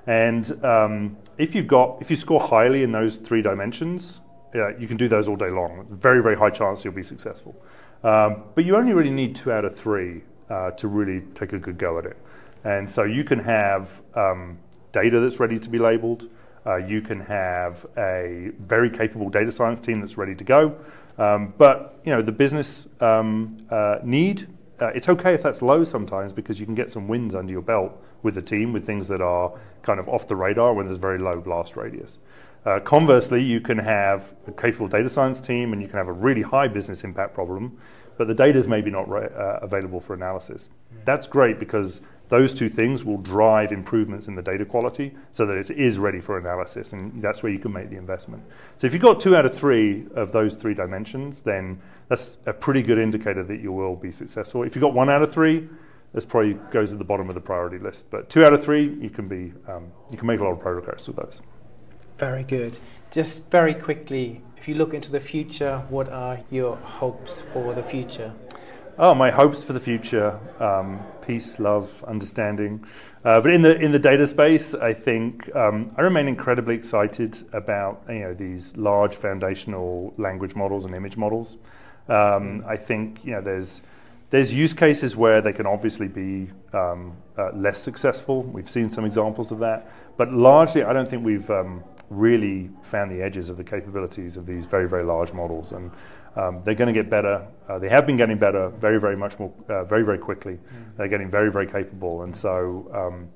And 0.08 0.64
um, 0.64 1.18
if 1.38 1.56
you've 1.56 1.68
got, 1.68 2.02
if 2.02 2.10
you 2.10 2.16
score 2.16 2.40
highly 2.40 2.84
in 2.84 2.92
those 2.92 3.18
three 3.18 3.42
dimensions, 3.42 4.22
yeah, 4.54 4.72
you 4.80 4.88
can 4.88 4.98
do 4.98 5.08
those 5.08 5.28
all 5.28 5.36
day 5.36 5.50
long. 5.50 5.86
Very, 5.90 6.24
very 6.24 6.38
high 6.38 6.50
chance 6.50 6.86
you'll 6.86 6.94
be 6.94 7.04
successful. 7.04 7.56
Um, 8.04 8.44
but 8.54 8.66
you 8.66 8.76
only 8.78 8.94
really 8.94 9.10
need 9.10 9.36
two 9.36 9.52
out 9.52 9.66
of 9.66 9.76
three 9.76 10.24
uh, 10.50 10.72
to 10.72 10.88
really 10.88 11.22
take 11.34 11.54
a 11.54 11.60
good 11.60 11.78
go 11.78 12.00
at 12.00 12.06
it. 12.06 12.18
And 12.64 12.90
so 12.90 13.04
you 13.04 13.24
can 13.24 13.40
have 13.40 14.02
um, 14.16 14.58
data 14.92 15.20
that's 15.20 15.40
ready 15.40 15.60
to 15.60 15.70
be 15.70 15.78
labeled. 15.78 16.30
Uh, 16.66 16.78
you 16.78 17.02
can 17.02 17.20
have 17.20 17.86
a 17.98 18.52
very 18.60 18.90
capable 18.90 19.30
data 19.30 19.52
science 19.52 19.80
team 19.80 20.00
that's 20.00 20.18
ready 20.18 20.36
to 20.36 20.44
go. 20.44 20.76
Um, 21.18 21.54
but 21.58 22.00
you 22.04 22.12
know 22.12 22.22
the 22.22 22.32
business 22.32 22.88
um, 23.02 23.58
uh, 23.70 24.00
need. 24.04 24.48
Uh, 24.82 24.88
it's 24.88 25.08
okay 25.08 25.34
if 25.34 25.42
that's 25.42 25.62
low 25.62 25.86
sometimes 25.86 26.34
because 26.34 26.60
you 26.60 26.66
can 26.66 26.76
get 26.76 26.90
some 26.90 27.08
wins 27.08 27.34
under 27.34 27.52
your 27.52 27.62
belt 27.62 27.98
with 28.24 28.36
the 28.36 28.42
team 28.42 28.74
with 28.74 28.86
things 28.86 29.08
that 29.08 29.22
are 29.22 29.54
kind 29.84 30.00
of 30.02 30.10
off 30.10 30.28
the 30.28 30.36
radar 30.36 30.74
when 30.74 30.86
there's 30.86 30.98
very 30.98 31.18
low 31.18 31.40
blast 31.40 31.78
radius. 31.78 32.20
Uh, 32.66 32.80
conversely, 32.80 33.42
you 33.42 33.62
can 33.62 33.78
have 33.78 34.34
a 34.48 34.52
capable 34.52 34.88
data 34.88 35.08
science 35.08 35.40
team 35.40 35.72
and 35.72 35.82
you 35.82 35.88
can 35.88 35.98
have 35.98 36.08
a 36.08 36.12
really 36.12 36.42
high 36.42 36.68
business 36.68 37.04
impact 37.04 37.34
problem, 37.34 37.78
but 38.18 38.28
the 38.28 38.34
data 38.34 38.58
is 38.58 38.68
maybe 38.68 38.90
not 38.90 39.08
re- 39.08 39.30
uh, 39.38 39.60
available 39.62 40.00
for 40.00 40.16
analysis. 40.16 40.70
That's 41.06 41.28
great 41.28 41.60
because 41.60 42.02
those 42.30 42.54
two 42.54 42.70
things 42.70 43.04
will 43.04 43.18
drive 43.18 43.72
improvements 43.72 44.28
in 44.28 44.36
the 44.36 44.42
data 44.42 44.66
quality 44.66 45.14
so 45.32 45.46
that 45.46 45.58
it 45.58 45.72
is 45.72 46.00
ready 46.00 46.20
for 46.20 46.38
analysis, 46.38 46.94
and 46.94 47.22
that's 47.22 47.44
where 47.44 47.52
you 47.52 47.60
can 47.60 47.72
make 47.72 47.90
the 47.90 47.98
investment. 47.98 48.44
So 48.78 48.88
if 48.88 48.94
you've 48.94 49.02
got 49.02 49.20
two 49.20 49.36
out 49.36 49.46
of 49.46 49.56
three 49.56 50.06
of 50.16 50.32
those 50.32 50.56
three 50.56 50.74
dimensions, 50.74 51.42
then 51.42 51.80
that's 52.08 52.38
a 52.46 52.54
pretty 52.54 52.82
good 52.82 52.98
indicator 52.98 53.44
that 53.44 53.60
you 53.60 53.72
will 53.72 53.96
be 53.96 54.12
successful. 54.12 54.64
If 54.64 54.76
you've 54.76 54.82
got 54.82 54.94
one 54.94 55.10
out 55.10 55.22
of 55.22 55.32
three, 55.32 55.70
this 56.14 56.26
probably 56.26 56.54
goes 56.72 56.94
at 56.94 57.00
the 57.00 57.06
bottom 57.06 57.30
of 57.30 57.36
the 57.36 57.42
priority 57.42 57.78
list. 57.78 58.10
But 58.10 58.30
two 58.30 58.46
out 58.46 58.54
of 58.54 58.64
three, 58.64 58.96
you 59.02 59.10
can 59.10 59.28
be 59.28 59.54
um, 59.68 59.92
you 60.10 60.18
can 60.18 60.28
make 60.28 60.40
a 60.40 60.44
lot 60.44 60.52
of 60.52 60.60
progress 60.62 61.08
with 61.08 61.18
those. 61.18 61.42
Very 62.18 62.44
good. 62.44 62.78
Just 63.12 63.44
very 63.52 63.74
quickly, 63.74 64.42
if 64.56 64.70
you 64.70 64.76
look 64.76 64.94
into 64.94 65.12
the 65.12 65.20
future, 65.20 65.84
what 65.90 66.08
are 66.10 66.40
your 66.50 66.78
hopes 66.78 67.42
for 67.54 67.74
the 67.74 67.84
future? 67.84 68.34
Oh, 68.98 69.14
my 69.14 69.30
hopes 69.30 69.62
for 69.62 69.74
the 69.74 69.80
future: 69.82 70.40
um, 70.62 71.02
peace, 71.22 71.60
love, 71.60 71.92
understanding. 72.08 72.82
Uh, 73.26 73.42
but 73.42 73.52
in 73.52 73.62
the 73.62 73.78
in 73.78 73.92
the 73.92 74.00
data 74.00 74.26
space, 74.26 74.74
I 74.74 74.94
think 74.94 75.54
um, 75.54 75.92
I 75.98 76.02
remain 76.02 76.30
incredibly 76.30 76.76
excited 76.76 77.44
about 77.52 78.04
you 78.08 78.20
know 78.20 78.34
these 78.34 78.78
large 78.78 79.18
foundational 79.18 80.14
language 80.16 80.56
models 80.56 80.86
and 80.86 80.96
image 80.96 81.18
models. 81.18 81.58
Um, 82.08 82.64
I 82.66 82.78
think 82.78 83.20
you 83.26 83.34
know 83.34 83.42
there's 83.42 83.82
there's 84.30 84.54
use 84.54 84.74
cases 84.74 85.14
where 85.18 85.42
they 85.42 85.52
can 85.52 85.66
obviously 85.66 86.08
be 86.08 86.48
um, 86.72 87.18
uh, 87.38 87.52
less 87.52 87.82
successful. 87.82 88.44
We've 88.44 88.70
seen 88.70 88.90
some 88.90 89.04
examples 89.04 89.52
of 89.52 89.60
that, 89.60 89.92
but 90.16 90.32
largely 90.32 90.84
I 90.84 90.94
don't 90.94 91.08
think 91.08 91.26
we've 91.26 91.50
um, 91.52 91.84
really 92.10 92.70
found 92.82 93.12
the 93.12 93.22
edges 93.22 93.50
of 93.50 93.58
the 93.58 93.64
capabilities 93.64 94.38
of 94.38 94.46
these 94.46 94.66
very 94.66 94.88
very 94.88 95.04
large 95.04 95.34
models, 95.34 95.72
and 95.72 95.92
um, 96.36 96.62
they're 96.64 96.76
going 96.76 96.94
to 96.94 97.00
get 97.00 97.10
better. 97.10 97.46
Uh, 97.68 97.80
they 97.80 97.90
have 97.90 98.06
been 98.06 98.18
getting 98.18 98.38
better 98.38 98.70
very 98.70 99.00
very 99.00 99.16
much 99.16 99.38
more 99.40 99.52
uh, 99.70 99.84
very 99.84 100.04
very 100.04 100.18
quickly. 100.18 100.54
Mm. 100.54 100.98
They're 100.98 101.08
getting 101.08 101.30
very 101.30 101.52
very 101.52 101.68
capable, 101.68 102.24
and 102.24 102.36
so 102.36 102.90
um, 102.94 103.30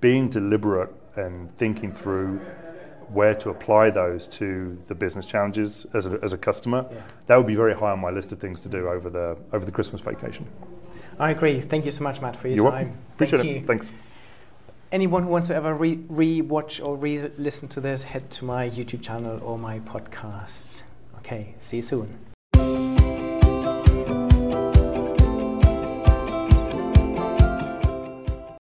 being 0.00 0.28
deliberate 0.28 0.90
and 1.16 1.54
thinking 1.56 1.92
through 1.92 2.40
where 3.12 3.34
to 3.34 3.50
apply 3.50 3.90
those 3.90 4.28
to 4.28 4.80
the 4.86 4.94
business 4.94 5.26
challenges 5.26 5.84
as 5.94 6.06
a, 6.06 6.18
as 6.22 6.32
a 6.32 6.38
customer, 6.38 6.86
yeah. 6.90 7.00
that 7.26 7.36
would 7.36 7.46
be 7.46 7.56
very 7.56 7.74
high 7.74 7.90
on 7.90 7.98
my 7.98 8.10
list 8.10 8.30
of 8.30 8.38
things 8.38 8.60
to 8.60 8.68
do 8.68 8.88
over 8.88 9.10
the 9.10 9.36
over 9.52 9.64
the 9.64 9.72
Christmas 9.72 10.00
vacation. 10.00 10.46
I 11.18 11.30
agree. 11.30 11.60
Thank 11.60 11.84
you 11.84 11.92
so 11.92 12.02
much, 12.02 12.20
Matt, 12.20 12.36
for 12.36 12.48
your 12.48 12.56
You're 12.56 12.70
time. 12.70 12.86
Welcome. 12.86 13.02
Appreciate 13.14 13.38
Thank 13.40 13.50
it. 13.50 13.60
You. 13.60 13.66
Thanks. 13.66 13.92
Anyone 14.92 15.22
who 15.22 15.28
wants 15.28 15.48
to 15.48 15.54
ever 15.54 15.72
re, 15.72 16.00
re 16.08 16.40
watch 16.40 16.80
or 16.80 16.96
re 16.96 17.18
listen 17.38 17.68
to 17.68 17.80
this, 17.80 18.02
head 18.02 18.28
to 18.32 18.44
my 18.44 18.68
YouTube 18.68 19.02
channel 19.02 19.38
or 19.42 19.56
my 19.56 19.78
podcast. 19.80 20.82
Okay, 21.18 21.54
see 21.58 21.76
you 21.76 21.82
soon. 21.82 22.29